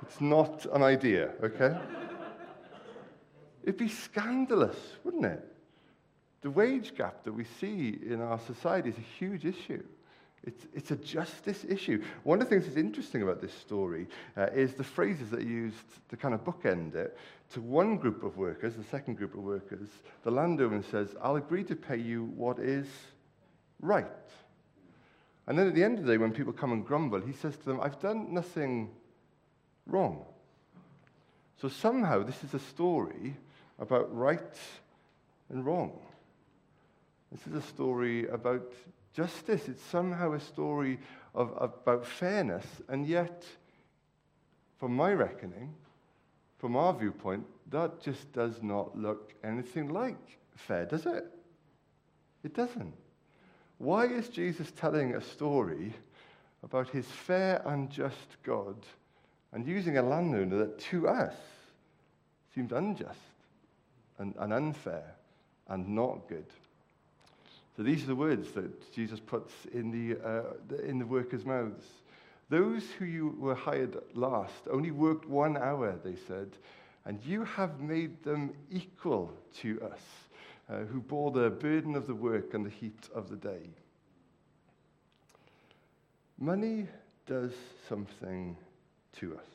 It's 0.00 0.22
not 0.22 0.64
an 0.72 0.82
idea, 0.82 1.32
okay? 1.44 1.78
It'd 3.62 3.76
be 3.76 3.90
scandalous, 3.90 4.78
wouldn't 5.04 5.26
it? 5.26 5.54
The 6.40 6.50
wage 6.50 6.94
gap 6.96 7.24
that 7.24 7.32
we 7.34 7.44
see 7.44 7.98
in 8.06 8.22
our 8.22 8.38
society 8.38 8.88
is 8.88 8.96
a 8.96 9.18
huge 9.18 9.44
issue. 9.44 9.84
It's, 10.46 10.66
it's 10.74 10.90
a 10.90 10.96
justice 10.96 11.66
issue. 11.68 12.02
One 12.22 12.40
of 12.40 12.48
the 12.48 12.54
things 12.54 12.64
that's 12.64 12.78
interesting 12.78 13.22
about 13.22 13.42
this 13.42 13.52
story 13.52 14.06
uh, 14.36 14.46
is 14.54 14.72
the 14.72 14.84
phrases 14.84 15.28
that 15.30 15.40
are 15.40 15.42
used 15.42 16.08
to 16.08 16.16
kind 16.16 16.34
of 16.34 16.44
bookend 16.44 16.94
it. 16.94 17.18
To 17.52 17.60
one 17.60 17.98
group 17.98 18.24
of 18.24 18.38
workers, 18.38 18.74
the 18.74 18.84
second 18.84 19.16
group 19.16 19.34
of 19.34 19.40
workers, 19.40 19.88
the 20.22 20.30
landowner 20.30 20.82
says, 20.90 21.14
I'll 21.20 21.36
agree 21.36 21.64
to 21.64 21.76
pay 21.76 21.98
you 21.98 22.24
what 22.36 22.58
is 22.58 22.86
right. 23.80 24.06
And 25.46 25.58
then 25.58 25.66
at 25.66 25.74
the 25.74 25.84
end 25.84 25.98
of 25.98 26.06
the 26.06 26.12
day, 26.12 26.18
when 26.18 26.32
people 26.32 26.52
come 26.52 26.72
and 26.72 26.86
grumble, 26.86 27.20
he 27.20 27.32
says 27.32 27.56
to 27.56 27.64
them, 27.64 27.80
I've 27.80 28.00
done 28.00 28.32
nothing 28.32 28.90
wrong. 29.86 30.24
So 31.60 31.68
somehow 31.68 32.22
this 32.22 32.42
is 32.44 32.54
a 32.54 32.58
story 32.58 33.36
about 33.78 34.14
right 34.16 34.58
and 35.50 35.66
wrong. 35.66 35.98
This 37.30 37.46
is 37.46 37.54
a 37.54 37.66
story 37.66 38.26
about 38.28 38.72
justice. 39.12 39.68
It's 39.68 39.82
somehow 39.82 40.32
a 40.32 40.40
story 40.40 40.98
of, 41.34 41.52
about 41.60 42.06
fairness, 42.06 42.66
and 42.88 43.06
yet, 43.06 43.44
from 44.78 44.94
my 44.94 45.12
reckoning, 45.12 45.74
from 46.58 46.76
our 46.76 46.92
viewpoint, 46.92 47.46
that 47.70 48.00
just 48.00 48.32
does 48.32 48.62
not 48.62 48.96
look 48.96 49.34
anything 49.44 49.88
like 49.88 50.38
fair, 50.60 50.84
does 50.84 51.06
it? 51.06 51.26
It 52.44 52.54
doesn't. 52.54 52.94
Why 53.78 54.06
is 54.06 54.28
Jesus 54.28 54.70
telling 54.72 55.14
a 55.14 55.20
story 55.20 55.94
about 56.62 56.88
his 56.88 57.06
fair 57.06 57.62
and 57.64 57.90
just 57.90 58.36
God 58.42 58.76
and 59.52 59.66
using 59.66 59.96
a 59.96 60.02
landowner 60.02 60.58
that 60.58 60.78
to 60.90 61.08
us 61.08 61.34
seemed 62.54 62.72
unjust 62.72 63.18
and, 64.18 64.34
and 64.38 64.52
unfair 64.52 65.14
and 65.68 65.88
not 65.88 66.28
good? 66.28 66.46
So 67.80 67.84
these 67.84 68.02
are 68.02 68.08
the 68.08 68.14
words 68.14 68.52
that 68.52 68.92
Jesus 68.92 69.20
puts 69.20 69.54
in 69.72 69.90
the, 69.90 70.22
uh, 70.22 70.42
in 70.86 70.98
the 70.98 71.06
workers' 71.06 71.46
mouths. 71.46 71.86
Those 72.50 72.84
who 72.98 73.06
you 73.06 73.34
were 73.38 73.54
hired 73.54 73.96
last 74.12 74.68
only 74.70 74.90
worked 74.90 75.26
one 75.26 75.56
hour, 75.56 75.98
they 76.04 76.16
said, 76.28 76.50
and 77.06 77.18
you 77.24 77.42
have 77.42 77.80
made 77.80 78.22
them 78.22 78.52
equal 78.70 79.32
to 79.62 79.80
us, 79.80 80.00
uh, 80.68 80.80
who 80.80 81.00
bore 81.00 81.30
the 81.30 81.48
burden 81.48 81.96
of 81.96 82.06
the 82.06 82.14
work 82.14 82.52
and 82.52 82.66
the 82.66 82.70
heat 82.70 83.08
of 83.14 83.30
the 83.30 83.36
day. 83.36 83.70
Money 86.38 86.86
does 87.26 87.54
something 87.88 88.58
to 89.20 89.38
us. 89.38 89.46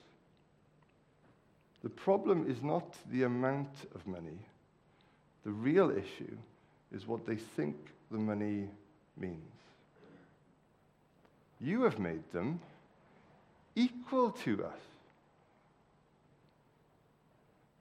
The 1.84 1.90
problem 1.90 2.50
is 2.50 2.64
not 2.64 2.96
the 3.12 3.22
amount 3.22 3.86
of 3.94 4.08
money. 4.08 4.40
The 5.44 5.52
real 5.52 5.92
issue 5.92 6.36
is 6.92 7.06
what 7.06 7.28
they 7.28 7.36
think 7.36 7.76
the 8.16 8.22
money 8.22 8.70
means. 9.18 9.60
You 11.60 11.84
have 11.84 12.00
made 12.00 12.24
them 12.32 12.62
equal 13.76 14.32
to 14.32 14.64
us. 14.64 14.80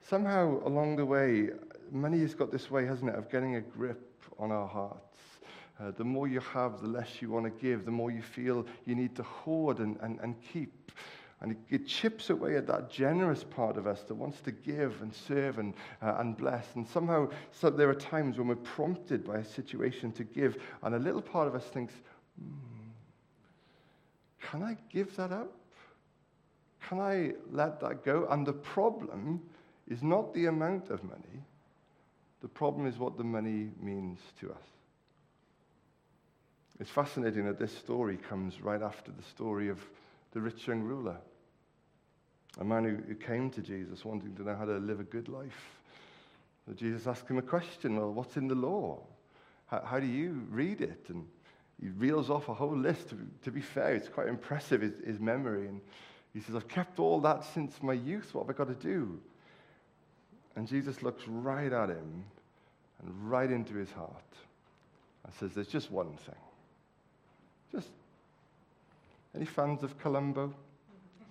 Somehow 0.01 0.61
along 0.65 0.97
the 0.97 1.05
way, 1.05 1.51
money 1.89 2.19
has 2.19 2.33
got 2.33 2.51
this 2.51 2.69
way, 2.69 2.85
hasn't 2.85 3.09
it, 3.09 3.15
of 3.15 3.31
getting 3.31 3.55
a 3.55 3.61
grip 3.61 4.21
on 4.37 4.51
our 4.51 4.67
hearts. 4.67 5.17
Uh, 5.79 5.91
the 5.91 6.03
more 6.03 6.27
you 6.27 6.41
have, 6.41 6.81
the 6.81 6.87
less 6.87 7.21
you 7.21 7.29
want 7.29 7.45
to 7.45 7.61
give, 7.65 7.85
the 7.85 7.91
more 7.91 8.11
you 8.11 8.21
feel 8.21 8.65
you 8.85 8.93
need 8.93 9.15
to 9.15 9.23
hoard 9.23 9.79
and, 9.79 9.97
and, 10.01 10.19
and 10.21 10.35
keep. 10.51 10.84
And 11.41 11.51
it, 11.51 11.57
it, 11.69 11.87
chips 11.87 12.29
away 12.29 12.55
at 12.55 12.65
that 12.67 12.89
generous 12.89 13.43
part 13.43 13.77
of 13.77 13.87
us 13.87 14.01
that 14.03 14.15
wants 14.15 14.39
to 14.41 14.51
give 14.51 15.01
and 15.01 15.13
serve 15.13 15.59
and, 15.59 15.73
uh, 16.01 16.15
and 16.19 16.35
bless. 16.37 16.65
And 16.75 16.87
somehow, 16.87 17.29
so 17.51 17.69
there 17.69 17.89
are 17.89 17.95
times 17.95 18.37
when 18.37 18.47
we're 18.47 18.55
prompted 18.55 19.25
by 19.25 19.39
a 19.39 19.45
situation 19.45 20.11
to 20.13 20.23
give, 20.23 20.57
and 20.81 20.95
a 20.95 20.99
little 20.99 21.21
part 21.21 21.47
of 21.47 21.55
us 21.55 21.65
thinks, 21.65 21.93
hmm, 22.39 22.55
can 24.39 24.63
I 24.63 24.77
give 24.89 25.15
that 25.17 25.31
up? 25.31 25.51
Can 26.87 26.99
I 26.99 27.33
let 27.51 27.79
that 27.81 28.05
go? 28.05 28.27
And 28.29 28.45
the 28.45 28.53
problem 28.53 29.41
is 29.87 30.01
not 30.01 30.33
the 30.33 30.45
amount 30.45 30.89
of 30.89 31.03
money, 31.03 31.43
the 32.41 32.47
problem 32.47 32.87
is 32.87 32.97
what 32.97 33.17
the 33.17 33.23
money 33.23 33.71
means 33.81 34.19
to 34.39 34.51
us. 34.51 34.63
It's 36.79 36.89
fascinating 36.89 37.45
that 37.45 37.59
this 37.59 37.75
story 37.75 38.17
comes 38.17 38.61
right 38.61 38.81
after 38.81 39.11
the 39.11 39.23
story 39.23 39.69
of 39.69 39.79
the 40.35 40.41
rich 40.41 40.67
young 40.67 40.81
ruler, 40.81 41.15
a 42.59 42.63
man 42.63 42.83
who, 42.83 42.97
who 43.07 43.15
came 43.15 43.49
to 43.49 43.61
Jesus 43.61 44.03
wanting 44.03 44.35
to 44.35 44.43
know 44.43 44.53
how 44.53 44.65
to 44.65 44.77
live 44.79 44.99
a 44.99 45.05
good 45.05 45.29
life. 45.29 45.79
Jesus 46.75 47.07
asked 47.07 47.29
him 47.29 47.37
a 47.37 47.41
question 47.41 47.95
well, 47.95 48.11
what's 48.11 48.35
in 48.35 48.49
the 48.49 48.55
law? 48.55 48.99
How, 49.67 49.81
how, 49.85 49.99
do 49.99 50.05
you 50.05 50.45
read 50.49 50.81
it? 50.81 51.05
And 51.07 51.25
he 51.81 51.87
reels 51.87 52.29
off 52.29 52.49
a 52.49 52.53
whole 52.53 52.75
list. 52.75 53.09
To, 53.09 53.17
to 53.43 53.51
be 53.51 53.61
fair, 53.61 53.95
it's 53.95 54.09
quite 54.09 54.27
impressive, 54.27 54.81
his, 54.81 54.99
his 55.05 55.19
memory. 55.21 55.67
And 55.67 55.79
he 56.33 56.41
says, 56.41 56.53
I've 56.53 56.67
kept 56.67 56.99
all 56.99 57.21
that 57.21 57.45
since 57.53 57.81
my 57.81 57.93
youth. 57.93 58.33
What 58.33 58.45
have 58.45 58.53
I 58.53 58.57
got 58.57 58.67
to 58.67 58.87
do? 58.87 59.17
And 60.57 60.67
Jesus 60.67 61.01
looks 61.01 61.25
right 61.27 61.71
at 61.71 61.89
him 61.89 62.25
and 63.01 63.31
right 63.31 63.49
into 63.49 63.75
his 63.75 63.91
heart 63.91 64.11
and 65.23 65.33
says, 65.35 65.53
There's 65.53 65.67
just 65.69 65.91
one 65.91 66.17
thing. 66.17 66.35
Just 67.71 67.89
any 69.35 69.45
fans 69.45 69.83
of 69.83 69.97
Columbo? 69.99 70.47
Do 70.47 70.53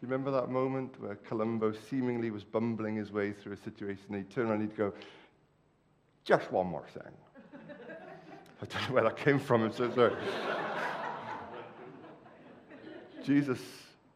you 0.03 0.09
remember 0.09 0.31
that 0.33 0.51
moment 0.51 1.01
where 1.01 1.15
Columbo 1.15 1.73
seemingly 1.73 2.31
was 2.31 2.45
bumbling 2.45 2.97
his 2.97 3.11
way 3.11 3.33
through 3.33 3.53
a 3.53 3.57
situation? 3.57 4.05
And 4.11 4.19
he'd 4.19 4.31
turn 4.31 4.47
around 4.47 4.61
and 4.61 4.71
he'd 4.71 4.77
go, 4.77 4.93
Just 6.25 6.53
one 6.53 6.67
more 6.67 6.85
thing. 6.93 7.03
I 8.63 8.67
don't 8.67 8.89
know 8.89 8.95
where 8.95 9.05
that 9.05 9.17
came 9.17 9.39
from. 9.39 9.63
I'm 9.63 9.73
so 9.73 9.93
sorry. 9.95 10.15
Jesus 13.25 13.61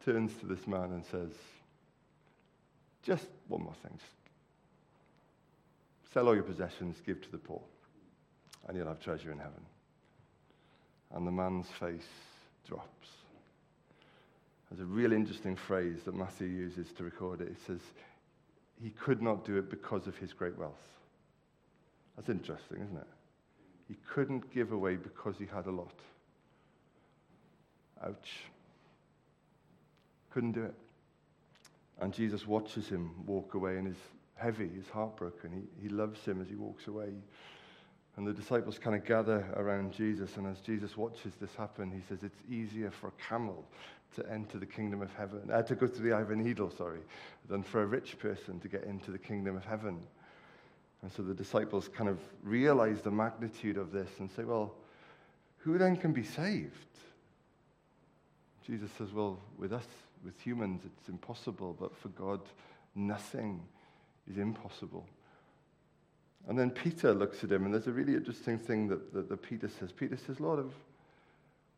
turns 0.05 0.35
to 0.41 0.47
this 0.47 0.67
man 0.67 0.93
and 0.93 1.05
says, 1.05 1.31
Just 3.03 3.27
one 3.47 3.63
more 3.63 3.75
thing. 3.83 3.97
Just 3.97 4.13
sell 6.13 6.29
all 6.29 6.35
your 6.35 6.45
possessions, 6.45 7.01
give 7.07 7.23
to 7.23 7.31
the 7.31 7.39
poor, 7.39 7.63
and 8.67 8.77
you'll 8.77 8.89
have 8.89 9.01
treasure 9.01 9.33
in 9.33 9.39
heaven. 9.39 9.65
And 11.15 11.27
the 11.27 11.33
man's 11.33 11.69
face 11.81 12.07
drops. 12.67 13.09
There's 14.71 14.81
a 14.81 14.87
real 14.87 15.13
interesting 15.13 15.57
phrase 15.57 16.01
that 16.05 16.15
Matthew 16.15 16.49
uses 16.49 16.93
to 16.93 17.05
record 17.05 17.41
it. 17.41 17.49
It 17.49 17.57
says, 17.67 17.81
He 18.83 18.91
could 18.91 19.23
not 19.23 19.45
do 19.45 19.57
it 19.57 19.71
because 19.71 20.07
of 20.07 20.17
his 20.17 20.33
great 20.33 20.59
wealth. 20.59 20.75
That's 22.17 22.29
interesting, 22.29 22.83
isn't 22.83 22.97
it? 22.97 23.07
He 23.89 23.97
couldn't 24.13 24.53
give 24.53 24.73
away 24.73 24.97
because 24.97 25.37
he 25.39 25.47
had 25.47 25.67
a 25.67 25.71
lot. 25.71 25.95
Ouch. 28.05 28.45
Couldn't 30.31 30.53
do 30.53 30.65
it. 30.65 30.75
And 32.01 32.13
Jesus 32.13 32.47
watches 32.47 32.89
him 32.89 33.11
walk 33.27 33.55
away 33.55 33.79
and 33.79 33.89
is 33.89 33.97
heavy, 34.35 34.71
he's 34.75 34.89
heartbroken. 34.93 35.51
He, 35.53 35.85
he 35.85 35.89
loves 35.89 36.25
him 36.25 36.41
as 36.41 36.49
he 36.49 36.55
walks 36.55 36.87
away. 36.87 37.13
And 38.17 38.27
the 38.27 38.33
disciples 38.33 38.79
kind 38.79 38.97
of 38.97 39.05
gather 39.05 39.47
around 39.57 39.93
Jesus, 39.93 40.37
and 40.37 40.47
as 40.47 40.61
Jesus 40.61 40.97
watches 40.97 41.33
this 41.41 41.55
happen, 41.55 41.91
he 41.91 42.01
says, 42.09 42.25
It's 42.25 42.41
easier 42.51 42.91
for 42.91 43.09
a 43.09 43.29
camel 43.29 43.65
to 44.17 44.31
enter 44.31 44.59
the 44.59 44.67
kingdom 44.67 45.03
of 45.03 45.13
heaven, 45.15 45.51
uh, 45.53 45.63
to 45.63 45.75
go 45.75 45.87
through 45.87 46.09
the 46.09 46.17
eye 46.17 46.21
of 46.21 46.31
a 46.31 46.37
needle, 46.37 46.71
sorry, 46.71 47.01
than 47.49 47.63
for 47.63 47.83
a 47.83 47.87
rich 47.87 48.19
person 48.19 48.59
to 48.61 48.69
get 48.69 48.85
into 48.85 49.11
the 49.11 49.19
kingdom 49.19 49.57
of 49.57 49.65
heaven. 49.65 50.01
And 51.03 51.13
so 51.13 51.23
the 51.23 51.35
disciples 51.35 51.89
kind 51.89 52.09
of 52.09 52.19
realize 52.43 53.03
the 53.03 53.11
magnitude 53.11 53.77
of 53.77 53.93
this 53.93 54.09
and 54.19 54.31
say, 54.31 54.45
Well, 54.45 54.75
who 55.59 55.79
then 55.79 55.97
can 55.97 56.13
be 56.13 56.25
saved? 56.25 56.75
Jesus 58.67 58.91
says, 58.99 59.13
Well, 59.13 59.39
with 59.57 59.73
us, 59.73 59.87
with 60.25 60.39
humans, 60.41 60.83
it's 60.85 61.09
impossible, 61.09 61.77
but 61.79 61.97
for 61.97 62.09
God, 62.09 62.41
nothing 62.95 63.63
is 64.29 64.39
impossible. 64.39 65.07
And 66.49 66.59
then 66.59 66.71
Peter 66.71 67.13
looks 67.13 67.45
at 67.45 67.53
him, 67.53 67.65
and 67.65 67.75
there's 67.75 67.87
a 67.87 67.93
really 67.93 68.15
interesting 68.15 68.59
thing 68.59 68.89
that, 68.89 69.13
that, 69.13 69.29
that 69.29 69.43
Peter 69.43 69.69
says. 69.69 69.93
Peter 69.93 70.17
says, 70.17 70.41
Lord, 70.41 70.65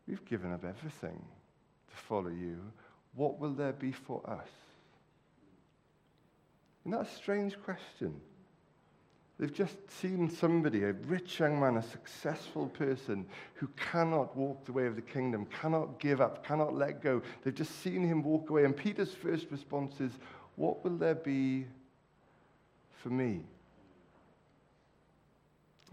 we've 0.07 0.23
given 0.25 0.51
up 0.53 0.63
everything 0.63 1.21
to 1.91 1.97
follow 1.97 2.29
you. 2.29 2.59
What 3.15 3.39
will 3.39 3.53
there 3.53 3.73
be 3.73 3.91
for 3.91 4.21
us? 4.27 4.47
Isn't 6.81 6.91
that 6.91 7.07
a 7.07 7.15
strange 7.15 7.61
question? 7.63 8.19
They've 9.37 9.53
just 9.53 9.77
seen 9.89 10.29
somebody, 10.29 10.83
a 10.83 10.93
rich 10.93 11.39
young 11.39 11.59
man, 11.59 11.77
a 11.77 11.81
successful 11.81 12.67
person 12.67 13.25
who 13.55 13.67
cannot 13.75 14.35
walk 14.37 14.65
the 14.65 14.71
way 14.71 14.85
of 14.85 14.95
the 14.95 15.01
kingdom, 15.01 15.47
cannot 15.47 15.99
give 15.99 16.21
up, 16.21 16.45
cannot 16.45 16.75
let 16.75 17.01
go. 17.01 17.21
They've 17.43 17.53
just 17.53 17.81
seen 17.81 18.07
him 18.07 18.21
walk 18.21 18.49
away. 18.49 18.65
And 18.65 18.77
Peter's 18.77 19.13
first 19.13 19.47
response 19.49 19.99
is, 19.99 20.11
What 20.57 20.83
will 20.83 20.95
there 20.95 21.15
be 21.15 21.65
for 22.97 23.09
me? 23.09 23.41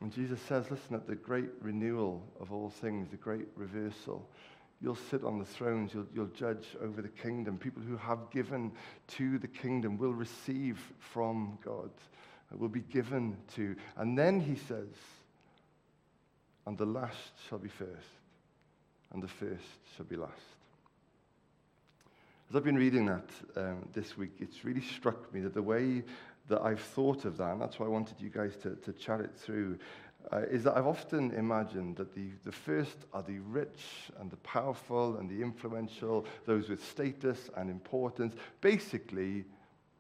And 0.01 0.13
Jesus 0.13 0.41
says, 0.43 0.71
listen, 0.71 0.95
at 0.95 1.07
the 1.07 1.17
great 1.17 1.51
renewal 1.61 2.23
of 2.41 2.53
all 2.53 2.71
things, 2.71 3.09
the 3.11 3.17
great 3.17 3.49
reversal, 3.57 4.29
you'll 4.81 4.97
sit 5.11 5.25
on 5.25 5.39
the 5.39 5.45
thrones, 5.45 5.93
you'll, 5.93 6.07
you'll 6.15 6.27
judge 6.27 6.67
over 6.81 7.03
the 7.03 7.09
kingdom. 7.09 7.59
People 7.59 7.83
who 7.83 7.97
have 7.97 8.31
given 8.31 8.73
to 9.09 9.39
the 9.39 9.49
kingdom 9.49 9.99
will 9.99 10.15
receive 10.15 10.79
from 10.99 11.59
God, 11.65 11.91
will 12.57 12.69
be 12.69 12.81
given 12.81 13.37
to. 13.57 13.75
And 13.97 14.17
then 14.17 14.41
he 14.41 14.55
says, 14.55 14.89
and 16.67 16.77
the 16.77 16.87
last 16.87 17.33
shall 17.49 17.59
be 17.59 17.69
first, 17.69 18.09
and 19.13 19.23
the 19.23 19.29
first 19.29 19.65
shall 19.97 20.07
be 20.07 20.17
last. 20.17 20.33
As 22.51 22.57
I've 22.57 22.65
been 22.65 22.77
reading 22.77 23.07
that 23.07 23.29
um, 23.57 23.89
this 23.93 24.17
week, 24.17 24.33
it's 24.39 24.65
really 24.65 24.81
struck 24.81 25.33
me 25.35 25.41
that 25.41 25.55
the 25.55 25.63
way 25.63 26.03
that 26.49 26.63
I've 26.63 26.81
thought 26.81 27.25
of 27.25 27.37
that, 27.37 27.53
and 27.53 27.61
that's 27.61 27.79
why 27.79 27.87
I 27.87 27.91
wanted 27.91 28.21
you 28.21 28.31
guys 28.31 28.57
to, 28.63 28.71
to 28.77 28.93
chat 28.93 29.21
it 29.21 29.37
through, 29.37 29.79
uh, 30.33 30.43
is 30.51 30.63
that 30.65 30.77
I've 30.77 30.87
often 30.87 31.33
imagined 31.33 31.97
that 31.97 32.15
the, 32.15 32.29
the 32.45 32.53
first 32.53 32.97
are 33.13 33.23
the 33.23 33.39
rich 33.39 34.11
and 34.21 34.31
the 34.31 34.37
powerful 34.39 35.17
and 35.17 35.29
the 35.29 35.43
influential, 35.43 36.27
those 36.45 36.69
with 36.69 36.85
status 36.85 37.49
and 37.57 37.71
importance, 37.71 38.35
basically, 38.61 39.45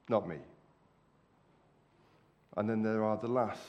not 0.09 0.29
me. 0.29 0.37
And 2.57 2.69
then 2.69 2.83
there 2.83 3.05
are 3.05 3.17
the 3.17 3.29
last, 3.29 3.61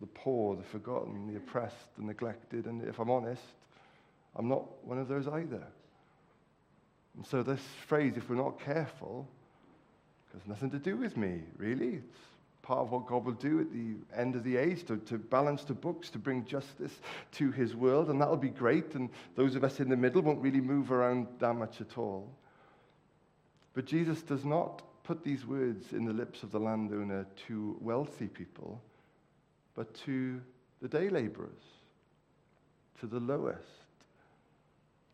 the 0.00 0.06
poor, 0.06 0.56
the 0.56 0.62
forgotten, 0.62 1.26
the 1.26 1.36
oppressed, 1.36 1.96
the 1.98 2.04
neglected, 2.04 2.66
and 2.66 2.82
if 2.82 2.98
I'm 2.98 3.10
honest, 3.10 3.42
I'm 4.36 4.48
not 4.48 4.64
one 4.84 4.98
of 4.98 5.08
those 5.08 5.28
either. 5.28 5.62
And 7.16 7.26
so, 7.26 7.42
this 7.42 7.60
phrase, 7.86 8.14
if 8.16 8.28
we're 8.28 8.36
not 8.36 8.58
careful, 8.60 9.28
has 10.34 10.46
nothing 10.46 10.70
to 10.70 10.78
do 10.78 10.96
with 10.96 11.16
me, 11.16 11.42
really. 11.56 11.94
It's 11.94 12.18
part 12.64 12.80
of 12.80 12.90
what 12.90 13.06
God 13.06 13.26
will 13.26 13.32
do 13.32 13.60
at 13.60 13.70
the 13.72 13.94
end 14.18 14.34
of 14.34 14.42
the 14.42 14.56
age 14.56 14.84
to, 14.86 14.96
to 14.96 15.18
balance 15.18 15.64
the 15.64 15.74
books, 15.74 16.08
to 16.10 16.18
bring 16.18 16.46
justice 16.46 17.00
to 17.32 17.52
his 17.52 17.76
world, 17.76 18.08
and 18.08 18.20
that'll 18.20 18.38
be 18.38 18.48
great. 18.48 18.94
And 18.94 19.10
those 19.36 19.54
of 19.54 19.62
us 19.62 19.80
in 19.80 19.90
the 19.90 19.96
middle 19.96 20.22
won't 20.22 20.40
really 20.40 20.62
move 20.62 20.90
around 20.90 21.26
that 21.40 21.52
much 21.54 21.82
at 21.82 21.98
all. 21.98 22.28
But 23.74 23.84
Jesus 23.84 24.22
does 24.22 24.46
not 24.46 24.82
put 25.04 25.22
these 25.22 25.44
words 25.44 25.92
in 25.92 26.06
the 26.06 26.12
lips 26.12 26.42
of 26.42 26.52
the 26.52 26.58
landowner 26.58 27.26
to 27.48 27.76
wealthy 27.80 28.28
people, 28.28 28.80
but 29.74 29.92
to 30.06 30.40
the 30.80 30.88
day 30.88 31.10
laborers, 31.10 31.62
to 33.00 33.06
the 33.06 33.20
lowest. 33.20 33.68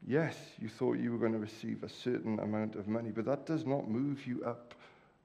Yes, 0.07 0.37
you 0.61 0.69
thought 0.69 0.99
you 0.99 1.11
were 1.11 1.19
going 1.19 1.33
to 1.33 1.39
receive 1.39 1.83
a 1.83 1.89
certain 1.89 2.39
amount 2.39 2.77
of 2.77 2.87
money, 2.87 3.11
but 3.11 3.25
that 3.25 3.45
does 3.45 3.67
not 3.67 3.89
move 3.89 4.25
you 4.25 4.45
up 4.45 4.75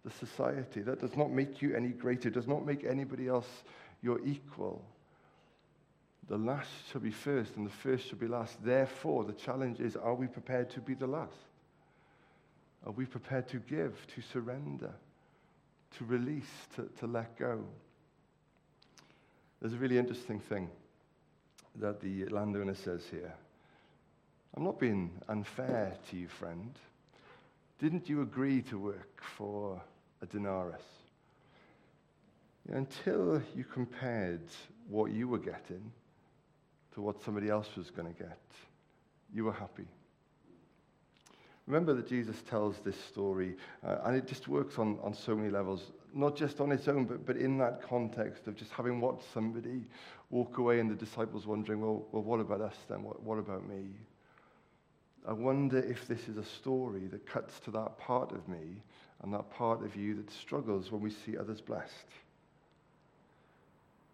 the 0.06 0.12
society. 0.12 0.82
That 0.82 1.02
does 1.02 1.18
not 1.18 1.32
make 1.32 1.62
you 1.62 1.76
any 1.76 1.90
greater, 1.90 2.30
does 2.30 2.48
not 2.48 2.66
make 2.66 2.86
anybody 2.86 3.28
else 3.28 3.50
your 4.02 4.20
equal. 4.26 4.86
The 6.30 6.38
last 6.38 6.70
shall 6.92 7.02
be 7.02 7.12
first, 7.12 7.58
and 7.58 7.66
the 7.66 7.72
first 7.72 8.08
shall 8.08 8.20
be 8.20 8.28
last. 8.28 8.64
Therefore, 8.64 9.26
the 9.26 9.34
challenge 9.34 9.80
is 9.80 9.96
are 9.96 10.14
we 10.14 10.28
prepared 10.28 10.70
to 10.72 10.80
be 10.80 10.94
the 10.94 11.08
last? 11.08 11.34
Are 12.86 12.92
we 12.92 13.06
prepared 13.06 13.48
to 13.50 13.58
give, 13.58 13.94
to 14.16 14.22
surrender, 14.22 14.94
to 15.98 16.06
release, 16.06 16.52
to, 16.76 16.88
to 17.00 17.08
let 17.08 17.38
go? 17.38 17.64
There's 19.60 19.74
a 19.74 19.78
really 19.78 19.98
interesting 19.98 20.40
thing 20.40 20.70
that 21.78 22.00
the 22.00 22.26
landowner 22.26 22.76
says 22.76 23.04
here. 23.10 23.34
I'm 24.56 24.64
not 24.64 24.80
being 24.80 25.12
unfair 25.28 25.96
to 26.10 26.16
you, 26.16 26.28
friend. 26.28 26.78
Didn't 27.80 28.08
you 28.08 28.22
agree 28.22 28.62
to 28.64 28.78
work 28.78 29.22
for 29.36 29.82
a 30.22 30.26
denarius? 30.26 30.82
Until 32.72 33.42
you 33.56 33.64
compared 33.64 34.48
what 34.90 35.12
you 35.12 35.28
were 35.28 35.40
getting 35.40 35.92
to 36.94 37.02
what 37.02 37.22
somebody 37.22 37.50
else 37.50 37.70
was 37.76 37.92
going 37.92 38.12
to 38.12 38.20
get, 38.20 38.40
you 39.34 39.46
were 39.46 39.54
happy. 39.54 39.86
Remember 41.68 41.94
that 41.96 42.08
Jesus 42.08 42.42
tells 42.48 42.78
this 42.80 43.00
story, 43.06 43.56
uh, 43.84 43.98
and 44.06 44.16
it 44.16 44.28
just 44.28 44.48
works 44.48 44.78
on, 44.78 45.00
on 45.02 45.14
so 45.14 45.36
many 45.36 45.50
levels, 45.50 45.92
not 46.14 46.36
just 46.36 46.62
on 46.62 46.72
its 46.72 46.88
own, 46.88 47.06
but, 47.06 47.26
but 47.26 47.38
in 47.38 47.58
that 47.58 47.82
context 47.82 48.48
of 48.48 48.56
just 48.56 48.72
having 48.72 49.02
watched 49.02 49.26
somebody 49.34 49.84
walk 50.30 50.58
away 50.60 50.80
and 50.80 50.90
the 50.90 50.96
disciples 50.96 51.48
wondering, 51.48 51.82
well, 51.82 52.06
well 52.12 52.22
what 52.22 52.40
about 52.40 52.62
us 52.62 52.76
then? 52.88 53.04
What, 53.04 53.22
what 53.24 53.40
about 53.40 53.68
me? 53.68 53.88
I 55.28 55.34
wonder 55.34 55.80
if 55.80 56.08
this 56.08 56.28
is 56.28 56.38
a 56.38 56.44
story 56.44 57.08
that 57.08 57.26
cuts 57.26 57.60
to 57.62 57.72
that 57.72 57.98
part 57.98 58.32
of 58.32 58.48
me 58.48 58.84
and 59.24 59.34
that 59.34 59.50
part 59.52 59.84
of 59.84 59.96
you 59.96 60.16
that 60.16 60.32
struggles 60.32 60.92
when 60.92 61.02
we 61.02 61.10
see 61.10 61.38
others 61.38 61.62
blessed. 61.62 61.92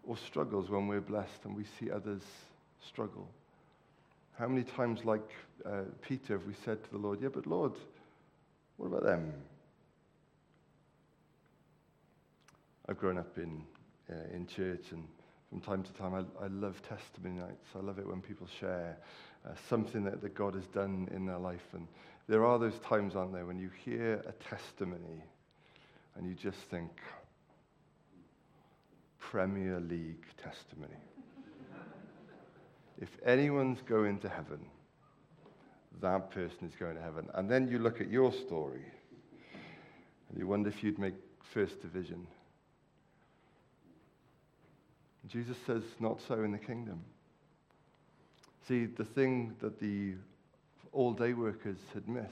Or 0.08 0.18
struggles 0.18 0.70
when 0.70 0.88
we're 0.88 1.02
blessed 1.02 1.46
and 1.46 1.56
we 1.56 1.66
see 1.80 1.92
others 1.92 2.24
struggle. 2.88 3.28
How 4.38 4.48
many 4.48 4.64
times, 4.64 5.06
like 5.06 5.30
uh, 5.66 5.84
Peter, 6.02 6.34
have 6.34 6.46
we 6.48 6.56
said 6.66 6.84
to 6.84 6.92
the 6.92 6.98
Lord, 6.98 7.22
Yeah, 7.22 7.30
but 7.34 7.46
Lord, 7.46 7.74
what 8.78 8.88
about 8.88 9.04
them? 9.04 9.34
I've 12.90 12.98
grown 12.98 13.18
up 13.18 13.38
in, 13.38 13.62
uh, 14.10 14.36
in 14.36 14.48
church, 14.48 14.86
and 14.92 15.04
from 15.50 15.62
time 15.62 15.84
to 15.84 15.94
time, 15.94 16.16
I, 16.16 16.46
I 16.46 16.48
love 16.48 16.82
testimony 16.88 17.40
nights. 17.40 17.68
I 17.76 17.80
love 17.80 18.00
it 18.00 18.08
when 18.08 18.22
people 18.22 18.48
share 18.60 18.98
uh, 19.46 19.50
something 19.70 20.04
that, 20.06 20.22
that 20.22 20.34
God 20.34 20.56
has 20.56 20.66
done 20.68 21.08
in 21.14 21.26
their 21.26 21.38
life. 21.38 21.66
And 21.74 21.88
there 22.32 22.46
are 22.46 22.58
those 22.58 22.80
times, 22.80 23.14
aren't 23.14 23.34
there, 23.34 23.46
when 23.46 23.60
you 23.60 23.70
hear 23.84 24.24
a 24.26 24.32
testimony 24.42 25.22
and 26.16 26.26
you 26.26 26.34
just 26.34 26.60
think, 26.60 26.90
Premier 29.20 29.82
League 29.82 30.24
testimony. 30.42 30.96
if 33.02 33.10
anyone's 33.26 33.82
going 33.82 34.18
to 34.20 34.30
heaven, 34.30 34.62
that 36.02 36.32
person 36.32 36.70
is 36.70 36.74
going 36.80 36.96
to 36.96 37.02
heaven. 37.02 37.28
And 37.34 37.52
then 37.52 37.68
you 37.68 37.80
look 37.80 38.00
at 38.00 38.10
your 38.10 38.32
story 38.32 38.86
and 40.30 40.40
you 40.40 40.48
wonder 40.48 40.70
if 40.70 40.82
you'd 40.82 41.00
make 41.00 41.16
first 41.54 41.82
division. 41.82 42.26
Jesus 45.28 45.58
says, 45.68 45.84
not 46.00 46.22
so 46.26 46.46
in 46.46 46.54
the 46.54 46.58
kingdom. 46.58 47.02
See, 48.70 48.86
the 48.86 49.04
thing 49.04 49.54
that 49.60 49.82
the 49.82 50.14
all 50.94 51.14
day 51.14 51.34
workers 51.34 51.78
had 51.94 52.08
missed 52.08 52.28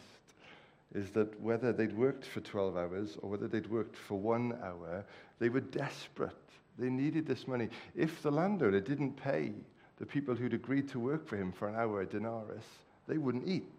is 0.94 1.12
that 1.12 1.40
whether 1.40 1.72
they'd 1.72 1.96
worked 1.96 2.26
for 2.26 2.42
12 2.42 2.76
hours 2.76 3.18
or 3.22 3.30
whether 3.30 3.48
they'd 3.48 3.70
worked 3.70 3.96
for 3.96 4.18
one 4.18 4.58
hour, 4.64 5.06
they 5.40 5.50
were 5.50 5.60
desperate. 5.60 6.34
They 6.78 6.90
needed 6.90 7.28
this 7.28 7.48
money. 7.48 7.70
If 7.96 8.24
the 8.24 8.32
landowner 8.32 8.80
didn't 8.80 9.22
pay 9.22 9.54
the 9.98 10.06
people 10.06 10.34
who'd 10.34 10.54
agreed 10.54 10.90
to 10.90 11.00
work 11.00 11.28
for 11.28 11.38
him 11.38 11.52
for 11.52 11.68
an 11.68 11.76
hour 11.76 12.02
a 12.02 12.06
denarius, 12.06 12.66
they 13.08 13.18
wouldn't 13.18 13.48
eat. 13.48 13.70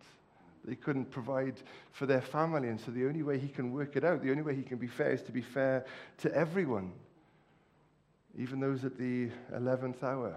They 0.65 0.75
couldn't 0.75 1.11
provide 1.11 1.55
for 1.93 2.07
their 2.07 2.21
family. 2.21 2.69
And 2.69 2.81
so 2.81 2.91
the 2.91 3.07
only 3.07 3.23
way 3.23 3.39
he 3.39 3.49
can 3.49 3.73
work 3.73 3.97
it 3.97 4.05
out, 4.05 4.23
the 4.23 4.31
only 4.31 4.43
way 4.43 4.55
he 4.55 4.63
can 4.63 4.77
be 4.79 4.87
fair, 4.87 5.13
is 5.13 5.23
to 5.23 5.33
be 5.33 5.41
fair 5.41 5.85
to 6.19 6.35
everyone, 6.35 6.93
even 8.39 8.61
those 8.61 8.85
at 8.85 8.99
the 8.99 9.31
11th 9.55 10.03
hour. 10.05 10.37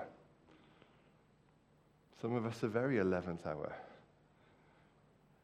Some 2.21 2.35
of 2.35 2.45
us 2.45 2.63
are 2.63 2.69
very 2.69 2.95
11th 2.95 3.45
hour. 3.45 3.73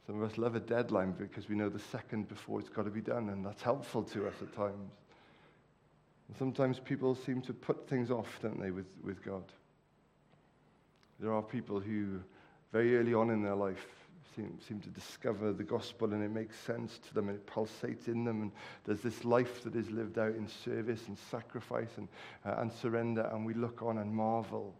Some 0.09 0.23
of 0.23 0.31
us 0.31 0.39
love 0.39 0.55
a 0.55 0.59
deadline 0.59 1.11
because 1.11 1.47
we 1.47 1.55
know 1.55 1.69
the 1.69 1.77
second 1.77 2.27
before 2.29 2.59
it's 2.59 2.67
got 2.67 2.85
to 2.85 2.89
be 2.89 2.99
done, 2.99 3.29
and 3.29 3.45
that's 3.45 3.61
helpful 3.61 4.01
to 4.05 4.25
us 4.25 4.33
at 4.41 4.51
times. 4.55 4.91
And 6.27 6.35
sometimes 6.35 6.79
people 6.79 7.13
seem 7.13 7.43
to 7.43 7.53
put 7.53 7.87
things 7.87 8.09
off, 8.09 8.39
don't 8.41 8.59
they, 8.59 8.71
with, 8.71 8.87
with 9.03 9.23
God. 9.23 9.43
There 11.19 11.31
are 11.31 11.43
people 11.43 11.79
who, 11.79 12.21
very 12.71 12.97
early 12.97 13.13
on 13.13 13.29
in 13.29 13.43
their 13.43 13.53
life, 13.53 13.85
seem, 14.35 14.57
seem 14.67 14.79
to 14.79 14.89
discover 14.89 15.53
the 15.53 15.63
gospel 15.63 16.11
and 16.11 16.23
it 16.23 16.31
makes 16.31 16.57
sense 16.57 16.97
to 17.07 17.13
them 17.13 17.29
and 17.29 17.37
it 17.37 17.45
pulsates 17.45 18.07
in 18.07 18.23
them. 18.23 18.41
And 18.41 18.51
there's 18.85 19.01
this 19.01 19.23
life 19.23 19.63
that 19.63 19.75
is 19.75 19.91
lived 19.91 20.17
out 20.17 20.33
in 20.33 20.47
service 20.47 21.07
and 21.07 21.19
sacrifice 21.29 21.97
and, 21.97 22.07
uh, 22.47 22.55
and 22.57 22.73
surrender, 22.73 23.29
and 23.31 23.45
we 23.45 23.53
look 23.53 23.83
on 23.83 23.99
and 23.99 24.11
marvel. 24.11 24.73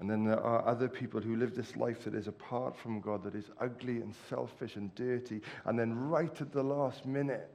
And 0.00 0.10
then 0.10 0.24
there 0.24 0.40
are 0.40 0.66
other 0.66 0.88
people 0.88 1.20
who 1.20 1.36
live 1.36 1.54
this 1.54 1.76
life 1.76 2.04
that 2.04 2.14
is 2.14 2.26
apart 2.26 2.76
from 2.76 3.00
God, 3.00 3.22
that 3.24 3.34
is 3.34 3.50
ugly 3.60 3.98
and 3.98 4.14
selfish 4.28 4.76
and 4.76 4.92
dirty, 4.94 5.40
and 5.64 5.78
then 5.78 5.94
right 5.94 6.40
at 6.40 6.52
the 6.52 6.62
last 6.62 7.06
minute, 7.06 7.48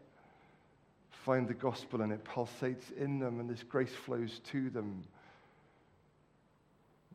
find 1.10 1.47
the 1.47 1.54
gospel 1.54 2.02
and 2.02 2.13
it 2.13 2.23
pulsates 2.23 2.95
in 2.95 3.19
them, 3.19 3.39
and 3.39 3.50
this 3.50 3.63
grace 3.63 3.93
flows 3.93 4.39
to 4.52 4.69
them. 4.69 5.04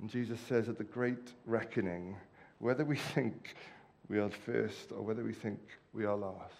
And 0.00 0.10
Jesus 0.10 0.40
says 0.48 0.68
at 0.68 0.76
the 0.76 0.84
great 0.84 1.32
reckoning, 1.46 2.16
whether 2.58 2.84
we 2.84 2.96
think 2.96 3.54
we 4.08 4.18
are 4.18 4.28
first 4.28 4.92
or 4.92 5.02
whether 5.02 5.24
we 5.24 5.32
think 5.32 5.60
we 5.94 6.04
are 6.04 6.16
last, 6.16 6.52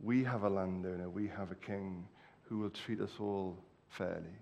we 0.00 0.24
have 0.24 0.42
a 0.42 0.50
landowner, 0.50 1.08
we 1.08 1.28
have 1.28 1.52
a 1.52 1.54
king 1.54 2.06
who 2.42 2.58
will 2.58 2.70
treat 2.70 3.00
us 3.00 3.12
all 3.18 3.56
fairly. 3.88 4.36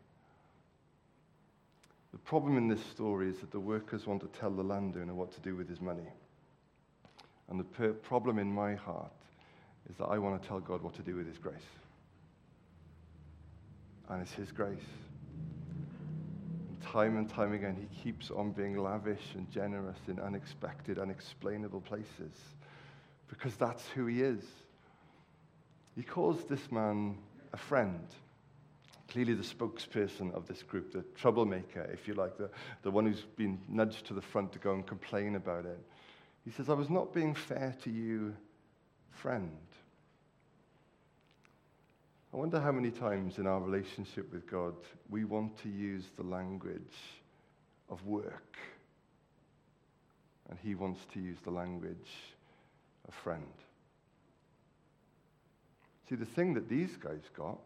The 2.15 2.21
problem 2.21 2.57
in 2.57 2.69
this 2.69 2.81
story 2.93 3.29
is 3.29 3.39
that 3.39 3.51
the 3.51 3.59
workers 3.59 4.07
want 4.07 4.21
to 4.21 4.39
tell 4.39 4.53
the 4.53 4.63
landowner 4.63 5.13
what 5.13 5.33
to 5.33 5.41
do 5.41 5.57
with 5.57 5.69
his 5.69 5.81
money. 5.81 6.07
And 7.49 7.59
the 7.59 7.65
per- 7.65 7.93
problem 7.93 8.39
in 8.39 8.47
my 8.47 8.77
heart 8.77 9.11
is 9.91 9.97
that 9.97 10.05
I 10.05 10.19
want 10.19 10.41
to 10.41 10.49
tell 10.49 10.61
God 10.61 10.81
what 10.81 10.95
to 10.95 11.03
do 11.03 11.17
with 11.17 11.27
his 11.27 11.39
grace. 11.39 11.57
And 14.09 14.23
it's 14.23 14.31
his 14.31 14.53
grace. 14.53 14.79
And 16.69 16.81
time 16.83 17.17
and 17.17 17.29
time 17.29 17.53
again, 17.53 17.77
he 17.77 18.01
keeps 18.01 18.31
on 18.31 18.53
being 18.53 18.77
lavish 18.77 19.35
and 19.35 19.51
generous 19.51 19.99
in 20.07 20.21
unexpected, 20.21 21.01
unexplainable 21.01 21.81
places 21.81 22.37
because 23.27 23.57
that's 23.57 23.89
who 23.89 24.07
he 24.07 24.23
is. 24.23 24.45
He 25.97 26.05
calls 26.05 26.45
this 26.45 26.71
man 26.71 27.19
a 27.53 27.57
friend 27.57 28.07
clearly 29.15 29.35
the 29.35 29.45
spokesperson 29.45 30.35
of 30.35 30.49
this 30.49 30.65
group, 30.65 30.93
the 30.93 31.05
troublemaker, 31.15 31.89
if 31.93 32.09
you 32.09 32.15
like, 32.15 32.37
the, 32.37 32.51
the 32.83 32.91
one 32.91 33.07
who's 33.07 33.23
been 33.37 33.61
nudged 33.69 34.05
to 34.05 34.13
the 34.13 34.21
front 34.21 34.53
to 34.53 34.59
go 34.59 34.75
and 34.75 34.85
complain 34.85 35.37
about 35.37 35.65
it. 35.65 35.79
He 36.45 36.51
says, 36.51 36.69
I 36.69 36.73
was 36.73 36.91
not 36.91 37.15
being 37.15 37.33
fair 37.33 37.77
to 37.85 37.91
you, 37.91 38.35
friend. 39.13 39.57
I 42.33 42.37
wonder 42.37 42.61
how 42.61 42.73
many 42.73 42.91
times 42.91 43.39
in 43.39 43.47
our 43.47 43.61
relationship 43.61 44.33
with 44.33 44.51
God 44.51 44.75
we 45.09 45.25
want 45.25 45.57
to 45.59 45.69
use 45.69 46.07
the 46.17 46.25
language 46.25 46.99
of 47.89 48.05
work, 48.05 48.57
and 50.51 50.59
He 50.59 50.75
wants 50.75 50.99
to 51.13 51.21
use 51.21 51.39
the 51.45 51.53
language 51.53 52.11
of 53.07 53.15
friend. 53.15 53.47
See, 56.09 56.17
the 56.17 56.27
thing 56.27 56.55
that 56.55 56.69
these 56.69 56.97
guys 56.97 57.23
got 57.37 57.61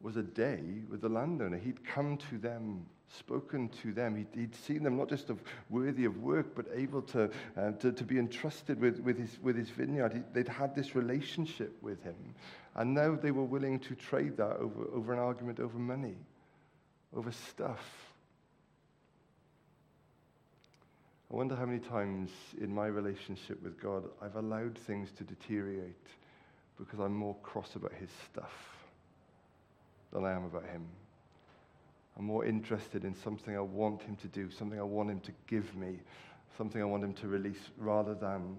was 0.00 0.16
a 0.16 0.22
day 0.22 0.62
with 0.88 1.00
the 1.00 1.08
landowner. 1.08 1.58
He'd 1.58 1.84
come 1.84 2.16
to 2.30 2.38
them 2.38 2.86
spoken 3.16 3.68
to 3.82 3.92
them. 3.92 4.16
He'd, 4.16 4.38
he'd 4.38 4.54
seen 4.54 4.82
them 4.82 4.96
not 4.96 5.08
just 5.08 5.30
of 5.30 5.42
worthy 5.70 6.04
of 6.04 6.18
work, 6.18 6.54
but 6.54 6.66
able 6.74 7.02
to, 7.02 7.30
uh, 7.56 7.72
to, 7.72 7.92
to, 7.92 8.04
be 8.04 8.18
entrusted 8.18 8.80
with, 8.80 8.98
with, 9.00 9.18
his, 9.18 9.38
with 9.42 9.56
his 9.56 9.70
vineyard. 9.70 10.12
He, 10.12 10.20
they'd 10.32 10.48
had 10.48 10.74
this 10.74 10.94
relationship 10.94 11.76
with 11.82 12.02
him. 12.02 12.34
And 12.74 12.94
now 12.94 13.14
they 13.14 13.30
were 13.30 13.44
willing 13.44 13.80
to 13.80 13.94
trade 13.94 14.36
that 14.36 14.56
over, 14.56 14.84
over 14.92 15.12
an 15.12 15.18
argument 15.18 15.60
over 15.60 15.78
money, 15.78 16.16
over 17.16 17.32
stuff. 17.32 17.84
I 21.30 21.36
wonder 21.36 21.56
how 21.56 21.66
many 21.66 21.80
times 21.80 22.30
in 22.60 22.74
my 22.74 22.86
relationship 22.86 23.62
with 23.62 23.80
God 23.80 24.04
I've 24.22 24.36
allowed 24.36 24.78
things 24.78 25.10
to 25.18 25.24
deteriorate 25.24 25.94
because 26.78 27.00
I'm 27.00 27.14
more 27.14 27.36
cross 27.42 27.74
about 27.74 27.92
his 27.92 28.08
stuff 28.30 28.77
than 30.12 30.24
I 30.24 30.32
am 30.32 30.44
about 30.44 30.64
him. 30.66 30.86
I'm 32.18 32.24
more 32.24 32.44
interested 32.44 33.04
in 33.04 33.14
something 33.14 33.56
I 33.56 33.60
want 33.60 34.02
him 34.02 34.16
to 34.16 34.28
do, 34.28 34.50
something 34.50 34.78
I 34.78 34.82
want 34.82 35.10
him 35.10 35.20
to 35.20 35.32
give 35.46 35.74
me, 35.76 36.00
something 36.56 36.82
I 36.82 36.84
want 36.84 37.04
him 37.04 37.14
to 37.14 37.28
release, 37.28 37.70
rather 37.76 38.14
than 38.14 38.56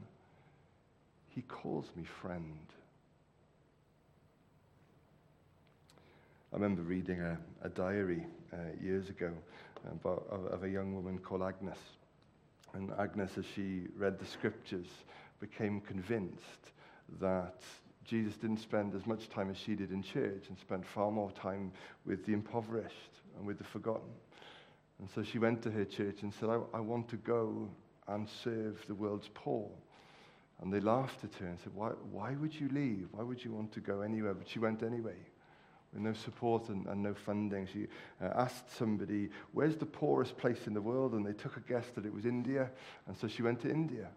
he 1.27 1.41
calls 1.41 1.85
me 1.95 2.03
friend. 2.21 2.65
I 6.51 6.55
remember 6.55 6.81
reading 6.81 7.21
a, 7.21 7.37
a 7.61 7.69
diary 7.69 8.25
uh, 8.53 8.57
years 8.81 9.09
ago 9.09 9.31
about, 9.91 10.25
of, 10.31 10.45
of 10.47 10.63
a 10.63 10.69
young 10.69 10.95
woman 10.95 11.19
called 11.19 11.43
Agnes. 11.43 11.77
And 12.73 12.91
Agnes, 12.97 13.31
as 13.37 13.45
she 13.55 13.87
read 13.97 14.19
the 14.19 14.25
scriptures, 14.25 14.87
became 15.39 15.81
convinced 15.81 16.71
that 17.19 17.61
Jesus 18.09 18.35
didn't 18.37 18.59
spend 18.59 18.95
as 18.95 19.05
much 19.05 19.29
time 19.29 19.49
as 19.49 19.57
she 19.57 19.75
did 19.75 19.91
in 19.91 20.01
church 20.01 20.45
and 20.49 20.57
spent 20.57 20.85
far 20.85 21.11
more 21.11 21.31
time 21.31 21.71
with 22.05 22.25
the 22.25 22.33
impoverished 22.33 23.21
and 23.37 23.45
with 23.45 23.57
the 23.57 23.63
forgotten. 23.63 24.09
And 24.99 25.09
so 25.13 25.23
she 25.23 25.39
went 25.39 25.61
to 25.63 25.71
her 25.71 25.85
church 25.85 26.23
and 26.23 26.33
said, 26.33 26.49
I, 26.49 26.59
I 26.73 26.79
want 26.79 27.07
to 27.09 27.17
go 27.17 27.69
and 28.07 28.27
serve 28.43 28.83
the 28.87 28.95
world's 28.95 29.29
poor. 29.33 29.69
And 30.61 30.73
they 30.73 30.79
laughed 30.79 31.23
at 31.23 31.33
her 31.35 31.47
and 31.47 31.59
said, 31.59 31.73
why, 31.73 31.89
why 32.11 32.33
would 32.33 32.53
you 32.53 32.67
leave? 32.69 33.07
Why 33.11 33.23
would 33.23 33.43
you 33.43 33.53
want 33.53 33.71
to 33.73 33.79
go 33.79 34.01
anywhere? 34.01 34.33
But 34.33 34.49
she 34.49 34.59
went 34.59 34.83
anyway 34.83 35.15
with 35.93 36.01
no 36.01 36.13
support 36.13 36.69
and, 36.69 36.85
and 36.87 37.01
no 37.01 37.13
funding. 37.13 37.67
She 37.71 37.87
uh, 38.21 38.29
asked 38.35 38.75
somebody, 38.77 39.29
Where's 39.53 39.77
the 39.77 39.85
poorest 39.85 40.37
place 40.37 40.67
in 40.67 40.73
the 40.73 40.81
world? 40.81 41.13
And 41.13 41.25
they 41.25 41.33
took 41.33 41.57
a 41.57 41.61
guess 41.61 41.85
that 41.95 42.05
it 42.05 42.13
was 42.13 42.25
India. 42.25 42.69
And 43.07 43.17
so 43.17 43.27
she 43.27 43.41
went 43.41 43.61
to 43.61 43.69
India, 43.69 44.09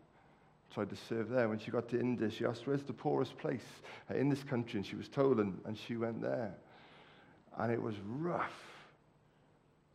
tried 0.72 0.90
to 0.90 0.96
serve 1.08 1.28
there. 1.28 1.48
When 1.48 1.58
she 1.58 1.70
got 1.70 1.88
to 1.90 2.00
India, 2.00 2.30
she 2.30 2.44
asked, 2.44 2.66
Where's 2.66 2.82
the 2.82 2.92
poorest 2.92 3.36
place 3.38 3.64
uh, 4.10 4.14
in 4.14 4.28
this 4.28 4.42
country? 4.42 4.78
And 4.78 4.86
she 4.86 4.96
was 4.96 5.08
told, 5.08 5.38
and, 5.38 5.60
and 5.64 5.76
she 5.76 5.96
went 5.96 6.22
there. 6.22 6.54
And 7.58 7.70
it 7.70 7.80
was 7.80 7.94
rough. 8.06 8.52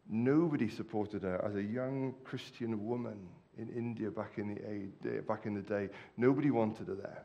Nobody 0.10 0.70
supported 0.70 1.24
her 1.24 1.44
as 1.44 1.56
a 1.56 1.64
young 1.64 2.14
Christian 2.24 2.86
woman 2.86 3.18
in 3.58 3.70
India 3.70 4.12
back 4.12 4.38
in 4.38 4.92
the, 5.02 5.22
back 5.22 5.46
in 5.46 5.54
the 5.54 5.62
day. 5.62 5.90
Nobody 6.16 6.52
wanted 6.52 6.88
her 6.88 6.96
there. 6.96 7.24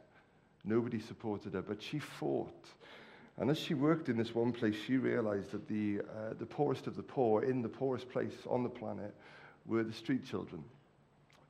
Nobody 0.65 1.01
supported 1.01 1.55
her, 1.55 1.63
but 1.63 1.83
she 1.83 1.99
fought. 1.99 2.67
And 3.39 3.51
as 3.51 3.59
she 3.59 3.75
worked 3.75 4.09
in 4.09 4.17
this 4.17 4.35
one 4.35 4.53
place, 4.53 4.77
she 4.87 4.97
realized 4.97 5.53
that 5.53 5.69
the, 5.69 6.01
uh, 6.01 6.35
the 6.39 6.47
poorest 6.47 6.87
of 6.87 6.97
the 6.97 7.03
poor 7.03 7.43
in 7.43 7.63
the 7.63 7.69
poorest 7.69 8.09
place 8.11 8.35
on 8.49 8.63
the 8.63 8.69
planet 8.69 9.15
were 9.67 9.85
the 9.85 9.93
street 9.93 10.25
children, 10.25 10.65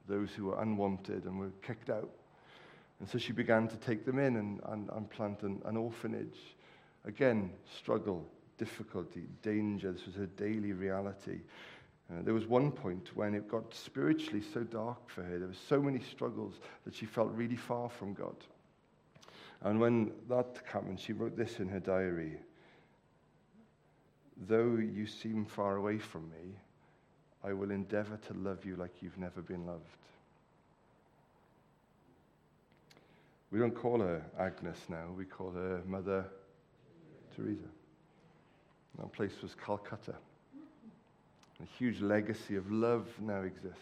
those 0.08 0.30
who 0.30 0.46
were 0.46 0.60
unwanted 0.60 1.24
and 1.24 1.38
were 1.38 1.52
kicked 1.62 1.90
out. 1.90 2.10
And 3.00 3.08
so 3.08 3.18
she 3.18 3.32
began 3.32 3.68
to 3.68 3.76
take 3.76 4.04
them 4.04 4.18
in 4.18 4.36
and, 4.36 4.60
and, 4.66 4.88
and 4.90 5.10
plant 5.10 5.42
an, 5.42 5.60
an 5.64 5.76
orphanage. 5.76 6.38
Again, 7.04 7.50
struggle, 7.76 8.24
difficulty, 8.58 9.24
danger. 9.42 9.92
This 9.92 10.06
was 10.06 10.14
her 10.14 10.26
daily 10.26 10.72
reality. 10.72 11.40
Uh, 12.10 12.22
there 12.22 12.34
was 12.34 12.46
one 12.46 12.70
point 12.70 13.10
when 13.14 13.34
it 13.34 13.48
got 13.48 13.74
spiritually 13.74 14.42
so 14.52 14.62
dark 14.62 15.08
for 15.08 15.22
her. 15.22 15.38
There 15.38 15.48
were 15.48 15.54
so 15.68 15.80
many 15.80 16.00
struggles 16.00 16.54
that 16.84 16.94
she 16.94 17.06
felt 17.06 17.32
really 17.32 17.56
far 17.56 17.88
from 17.88 18.14
God. 18.14 18.36
And 19.62 19.80
when 19.80 20.12
that 20.28 20.60
happened, 20.64 21.00
she 21.00 21.12
wrote 21.12 21.36
this 21.36 21.58
in 21.60 21.68
her 21.68 21.80
diary 21.80 22.38
Though 24.48 24.76
you 24.76 25.06
seem 25.06 25.44
far 25.44 25.76
away 25.76 25.98
from 25.98 26.28
me, 26.30 26.56
I 27.44 27.52
will 27.52 27.70
endeavor 27.70 28.18
to 28.28 28.34
love 28.34 28.64
you 28.64 28.76
like 28.76 28.90
you've 29.00 29.18
never 29.18 29.42
been 29.42 29.66
loved. 29.66 29.82
We 33.50 33.58
don't 33.58 33.74
call 33.74 34.00
her 34.00 34.22
Agnes 34.38 34.78
now, 34.88 35.08
we 35.16 35.24
call 35.24 35.50
her 35.50 35.82
Mother 35.86 36.24
Teresa. 37.36 37.68
That 38.98 39.12
place 39.12 39.32
was 39.42 39.54
Calcutta. 39.64 40.14
A 41.60 41.78
huge 41.78 42.00
legacy 42.00 42.56
of 42.56 42.70
love 42.70 43.08
now 43.20 43.42
exists. 43.42 43.78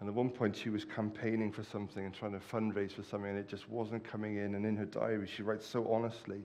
And 0.00 0.08
at 0.08 0.14
one 0.14 0.28
point, 0.28 0.56
she 0.56 0.68
was 0.68 0.84
campaigning 0.84 1.52
for 1.52 1.64
something 1.64 2.04
and 2.04 2.12
trying 2.12 2.32
to 2.32 2.38
fundraise 2.38 2.92
for 2.92 3.02
something, 3.02 3.30
and 3.30 3.38
it 3.38 3.48
just 3.48 3.68
wasn't 3.70 4.04
coming 4.04 4.36
in. 4.36 4.54
And 4.54 4.66
in 4.66 4.76
her 4.76 4.84
diary, 4.84 5.26
she 5.26 5.42
writes 5.42 5.66
so 5.66 5.90
honestly 5.90 6.42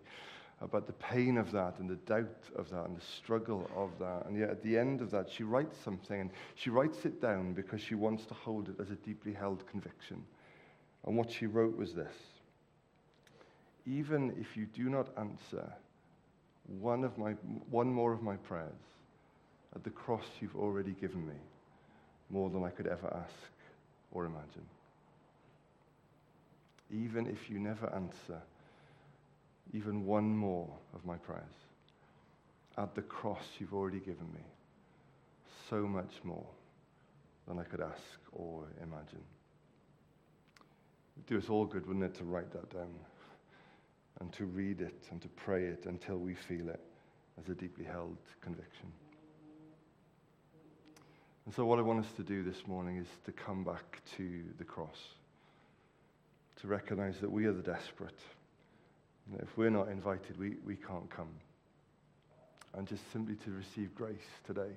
about 0.61 0.87
the 0.87 0.93
pain 0.93 1.37
of 1.37 1.51
that 1.51 1.79
and 1.79 1.89
the 1.89 1.95
doubt 1.95 2.43
of 2.55 2.69
that 2.69 2.85
and 2.85 2.97
the 2.97 3.05
struggle 3.17 3.69
of 3.75 3.91
that. 3.99 4.25
And 4.25 4.37
yet, 4.37 4.49
at 4.49 4.61
the 4.61 4.77
end 4.77 5.01
of 5.01 5.09
that, 5.11 5.29
she 5.29 5.43
writes 5.43 5.77
something, 5.83 6.19
and 6.19 6.29
she 6.55 6.69
writes 6.69 7.05
it 7.05 7.21
down 7.21 7.53
because 7.53 7.81
she 7.81 7.95
wants 7.95 8.25
to 8.25 8.33
hold 8.33 8.67
it 8.67 8.75
as 8.79 8.89
a 8.91 8.95
deeply 8.95 9.33
held 9.33 9.65
conviction. 9.67 10.23
And 11.05 11.15
what 11.15 11.31
she 11.31 11.45
wrote 11.45 11.77
was 11.77 11.93
this 11.93 12.13
Even 13.85 14.35
if 14.39 14.57
you 14.57 14.65
do 14.65 14.89
not 14.89 15.07
answer 15.17 15.71
one, 16.79 17.03
of 17.03 17.17
my, 17.17 17.31
one 17.69 17.91
more 17.91 18.11
of 18.11 18.21
my 18.21 18.35
prayers, 18.35 18.73
at 19.75 19.83
the 19.83 19.89
cross 19.89 20.25
you've 20.41 20.55
already 20.55 20.91
given 20.91 21.25
me 21.25 21.35
more 22.29 22.49
than 22.49 22.63
I 22.63 22.69
could 22.69 22.87
ever 22.87 23.07
ask 23.07 23.51
or 24.11 24.25
imagine. 24.25 24.65
Even 26.91 27.27
if 27.27 27.49
you 27.49 27.59
never 27.59 27.91
answer 27.93 28.41
even 29.73 30.05
one 30.05 30.35
more 30.35 30.69
of 30.93 31.05
my 31.05 31.15
prayers, 31.15 31.43
at 32.77 32.95
the 32.95 33.01
cross 33.01 33.43
you've 33.59 33.73
already 33.73 33.99
given 33.99 34.27
me 34.33 34.41
so 35.69 35.87
much 35.87 36.13
more 36.23 36.47
than 37.47 37.59
I 37.59 37.63
could 37.63 37.81
ask 37.81 38.19
or 38.31 38.63
imagine. 38.81 39.23
It'd 41.17 41.27
do 41.27 41.37
us 41.37 41.49
all 41.49 41.65
good, 41.65 41.85
wouldn't 41.85 42.05
it, 42.05 42.15
to 42.15 42.23
write 42.23 42.51
that 42.53 42.69
down 42.71 42.93
and 44.19 44.31
to 44.33 44.45
read 44.45 44.81
it 44.81 45.07
and 45.11 45.21
to 45.21 45.27
pray 45.29 45.65
it 45.65 45.85
until 45.85 46.17
we 46.17 46.33
feel 46.33 46.69
it 46.69 46.81
as 47.39 47.49
a 47.49 47.55
deeply 47.55 47.85
held 47.85 48.17
conviction. 48.41 48.91
And 51.45 51.55
so, 51.55 51.65
what 51.65 51.79
I 51.79 51.81
want 51.81 52.05
us 52.05 52.11
to 52.17 52.23
do 52.23 52.43
this 52.43 52.67
morning 52.67 52.97
is 52.97 53.07
to 53.25 53.31
come 53.31 53.63
back 53.63 54.01
to 54.17 54.43
the 54.57 54.63
cross, 54.63 54.99
to 56.61 56.67
recognize 56.67 57.19
that 57.21 57.31
we 57.31 57.45
are 57.45 57.53
the 57.53 57.63
desperate. 57.63 58.19
And 59.31 59.41
if 59.41 59.57
we're 59.57 59.69
not 59.69 59.89
invited, 59.89 60.39
we, 60.39 60.55
we 60.65 60.75
can't 60.75 61.09
come. 61.09 61.29
And 62.75 62.87
just 62.87 63.11
simply 63.11 63.35
to 63.35 63.51
receive 63.51 63.93
grace 63.95 64.17
today. 64.45 64.71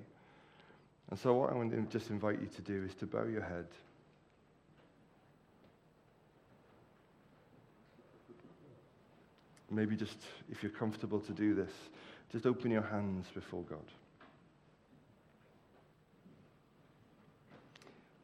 And 1.09 1.19
so, 1.19 1.33
what 1.33 1.51
I 1.51 1.55
want 1.55 1.71
to 1.71 1.81
just 1.97 2.09
invite 2.09 2.39
you 2.41 2.47
to 2.47 2.61
do 2.61 2.83
is 2.83 2.95
to 2.95 3.05
bow 3.05 3.25
your 3.25 3.41
head. 3.41 3.67
Maybe 9.69 9.95
just, 9.95 10.17
if 10.51 10.61
you're 10.61 10.71
comfortable 10.71 11.19
to 11.21 11.31
do 11.31 11.55
this, 11.55 11.71
just 12.31 12.45
open 12.45 12.71
your 12.71 12.83
hands 12.83 13.27
before 13.33 13.63
God. 13.63 13.79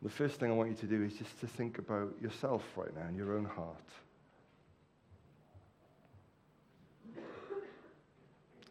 The 0.01 0.09
first 0.09 0.39
thing 0.39 0.49
I 0.49 0.53
want 0.53 0.69
you 0.69 0.75
to 0.77 0.85
do 0.85 1.03
is 1.03 1.13
just 1.13 1.39
to 1.41 1.47
think 1.47 1.77
about 1.77 2.13
yourself 2.21 2.63
right 2.75 2.95
now 2.95 3.07
in 3.09 3.15
your 3.15 3.35
own 3.35 3.45
heart. 3.45 3.75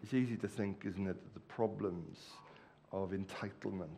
It's 0.03 0.15
easy 0.15 0.37
to 0.37 0.49
think, 0.49 0.85
isn't 0.87 1.07
it, 1.07 1.23
that 1.23 1.35
the 1.35 1.41
problems 1.41 2.19
of 2.93 3.11
entitlement 3.11 3.89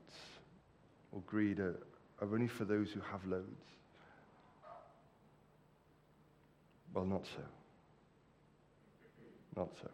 or 1.12 1.20
greed 1.26 1.60
are, 1.60 1.78
are 2.20 2.32
only 2.32 2.48
for 2.48 2.64
those 2.64 2.90
who 2.90 3.00
have 3.00 3.24
loads. 3.26 3.64
Well, 6.92 7.04
not 7.04 7.24
so. 7.26 7.42
Not 9.56 9.68
so. 9.80 9.90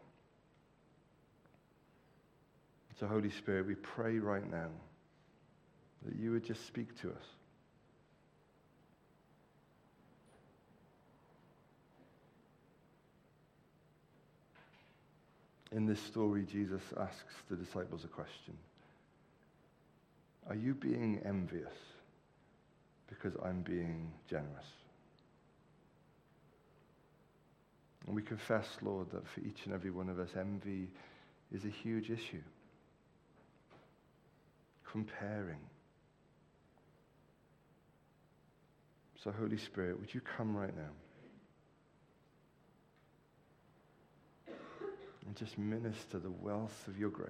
So, 2.98 3.06
Holy 3.06 3.30
Spirit, 3.30 3.66
we 3.66 3.74
pray 3.74 4.18
right 4.18 4.50
now 4.50 4.70
that 6.06 6.16
you 6.16 6.30
would 6.32 6.44
just 6.44 6.66
speak 6.66 6.98
to 7.02 7.10
us. 7.10 7.24
In 15.72 15.86
this 15.86 16.00
story, 16.00 16.44
Jesus 16.50 16.82
asks 16.98 17.34
the 17.50 17.56
disciples 17.56 18.04
a 18.04 18.08
question 18.08 18.54
Are 20.48 20.54
you 20.54 20.74
being 20.74 21.20
envious 21.24 21.74
because 23.08 23.32
I'm 23.44 23.62
being 23.62 24.12
generous? 24.28 24.66
And 28.06 28.14
we 28.14 28.22
confess, 28.22 28.66
Lord, 28.82 29.10
that 29.10 29.26
for 29.28 29.40
each 29.40 29.64
and 29.64 29.74
every 29.74 29.90
one 29.90 30.08
of 30.08 30.20
us, 30.20 30.30
envy 30.38 30.88
is 31.52 31.64
a 31.64 31.68
huge 31.68 32.10
issue. 32.10 32.42
comparing. 34.96 35.58
So, 39.22 39.30
Holy 39.38 39.58
Spirit, 39.58 40.00
would 40.00 40.14
you 40.14 40.22
come 40.38 40.56
right 40.56 40.74
now? 40.74 40.92
Just 45.38 45.58
minister 45.58 46.18
the 46.18 46.30
wealth 46.30 46.88
of 46.88 46.98
your 46.98 47.10
grace, 47.10 47.28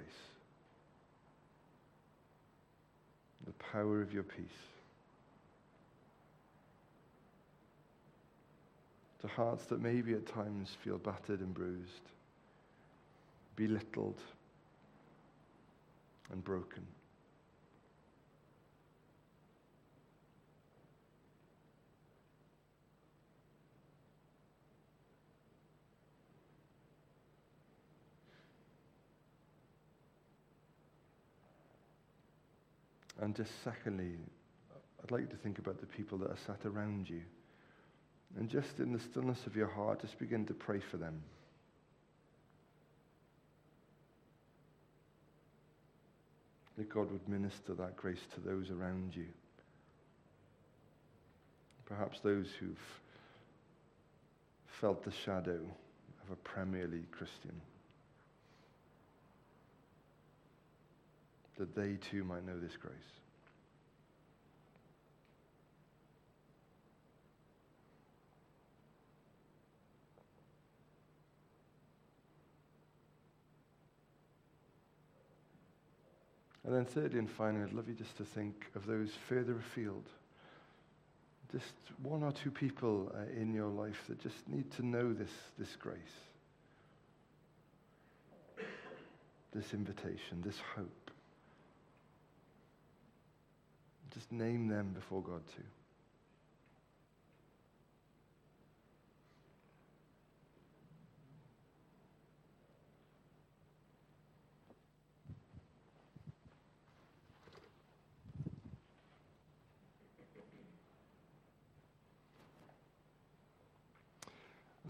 the 3.45 3.53
power 3.53 4.01
of 4.01 4.13
your 4.13 4.23
peace. 4.23 4.47
To 9.23 9.29
hearts 9.29 9.65
that 9.67 9.81
maybe 9.81 10.13
at 10.13 10.27
times 10.27 10.77
feel 10.85 10.99
battered 10.99 11.41
and 11.41 11.53
bruised, 11.53 12.11
belittled 13.57 14.21
and 16.31 16.45
broken. 16.45 16.87
And 33.21 33.35
just 33.35 33.51
secondly, 33.65 34.17
I'd 35.03 35.11
like 35.11 35.23
you 35.23 35.27
to 35.29 35.37
think 35.37 35.59
about 35.59 35.81
the 35.81 35.87
people 35.87 36.19
that 36.19 36.31
are 36.31 36.39
sat 36.47 36.67
around 36.67 37.09
you. 37.09 37.23
And 38.39 38.49
just 38.51 38.81
in 38.81 38.93
the 38.93 38.99
stillness 38.99 39.47
of 39.47 39.57
your 39.57 39.69
heart, 39.69 40.03
just 40.03 40.19
begin 40.19 40.45
to 40.47 40.55
pray 40.55 40.81
for 40.81 40.97
them. 40.97 41.23
That 46.77 46.91
God 46.91 47.11
would 47.11 47.27
minister 47.27 47.73
that 47.75 47.97
grace 47.97 48.21
to 48.35 48.41
those 48.41 48.71
around 48.71 49.17
you. 49.17 49.27
Perhaps 51.87 52.21
those 52.21 52.49
who've 52.61 52.77
felt 54.81 55.03
the 55.05 55.13
shadow 55.13 55.61
of 56.25 56.31
a 56.33 56.37
Premier 56.37 56.87
League 56.87 57.11
Christian. 57.11 57.59
That 61.59 61.75
they 61.75 61.97
too 62.11 62.23
might 62.23 62.45
know 62.45 62.59
this 62.61 62.77
grace. 62.77 62.95
And 76.67 76.75
then, 76.75 76.85
thirdly 76.85 77.21
and 77.21 77.31
finally, 77.31 77.63
I'd 77.63 77.73
love 77.73 77.89
you 77.89 77.95
just 77.95 78.17
to 78.17 78.25
think 78.25 78.67
of 78.75 78.87
those 78.87 79.11
further 79.29 79.57
afield. 79.57 80.03
Just 81.53 81.73
one 82.03 82.25
or 82.25 82.33
two 82.33 82.51
people 82.51 83.13
uh, 83.15 83.41
in 83.41 83.55
your 83.55 83.69
life 83.69 84.03
that 84.09 84.21
just 84.21 84.49
need 84.49 84.69
to 84.73 84.85
know 84.85 85.13
this, 85.13 85.31
this 85.61 85.77
grace, 85.77 85.97
this 89.55 89.73
invitation, 89.73 90.43
this 90.45 90.59
hope. 90.75 91.06
Just 94.17 94.33
name 94.33 94.67
them 94.67 94.93
before 94.95 95.21
God, 95.21 95.43
too. 95.55 95.63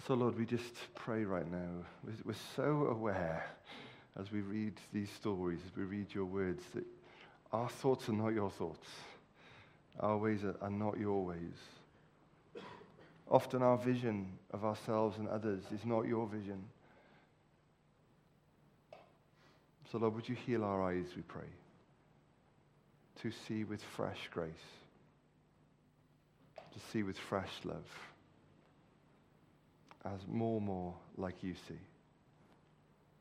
So, 0.06 0.14
Lord, 0.14 0.38
we 0.38 0.46
just 0.46 0.62
pray 0.94 1.24
right 1.24 1.50
now. 1.50 1.84
We're 2.24 2.34
so 2.54 2.86
aware 2.92 3.44
as 4.16 4.30
we 4.30 4.40
read 4.40 4.74
these 4.92 5.10
stories, 5.10 5.58
as 5.66 5.76
we 5.76 5.82
read 5.82 6.14
your 6.14 6.26
words, 6.26 6.62
that 6.76 6.84
our 7.52 7.68
thoughts 7.68 8.08
are 8.08 8.12
not 8.12 8.28
your 8.28 8.50
thoughts, 8.50 8.86
our 10.00 10.16
ways 10.16 10.40
are 10.60 10.70
not 10.70 10.98
your 10.98 11.24
ways. 11.24 11.58
Often, 13.28 13.62
our 13.62 13.76
vision 13.76 14.28
of 14.52 14.64
ourselves 14.64 15.18
and 15.18 15.28
others 15.28 15.62
is 15.74 15.84
not 15.84 16.06
your 16.06 16.26
vision. 16.26 16.62
So, 19.90 19.98
Lord, 19.98 20.14
would 20.14 20.28
you 20.28 20.36
heal 20.36 20.62
our 20.62 20.82
eyes, 20.82 21.06
we 21.16 21.22
pray, 21.22 21.48
to 23.22 23.30
see 23.46 23.64
with 23.64 23.82
fresh 23.96 24.28
grace, 24.30 24.52
to 26.56 26.80
see 26.92 27.02
with 27.02 27.18
fresh 27.18 27.52
love 27.64 27.84
as 30.14 30.20
more 30.28 30.58
and 30.58 30.66
more 30.66 30.94
like 31.16 31.42
you 31.42 31.54
see. 31.68 31.78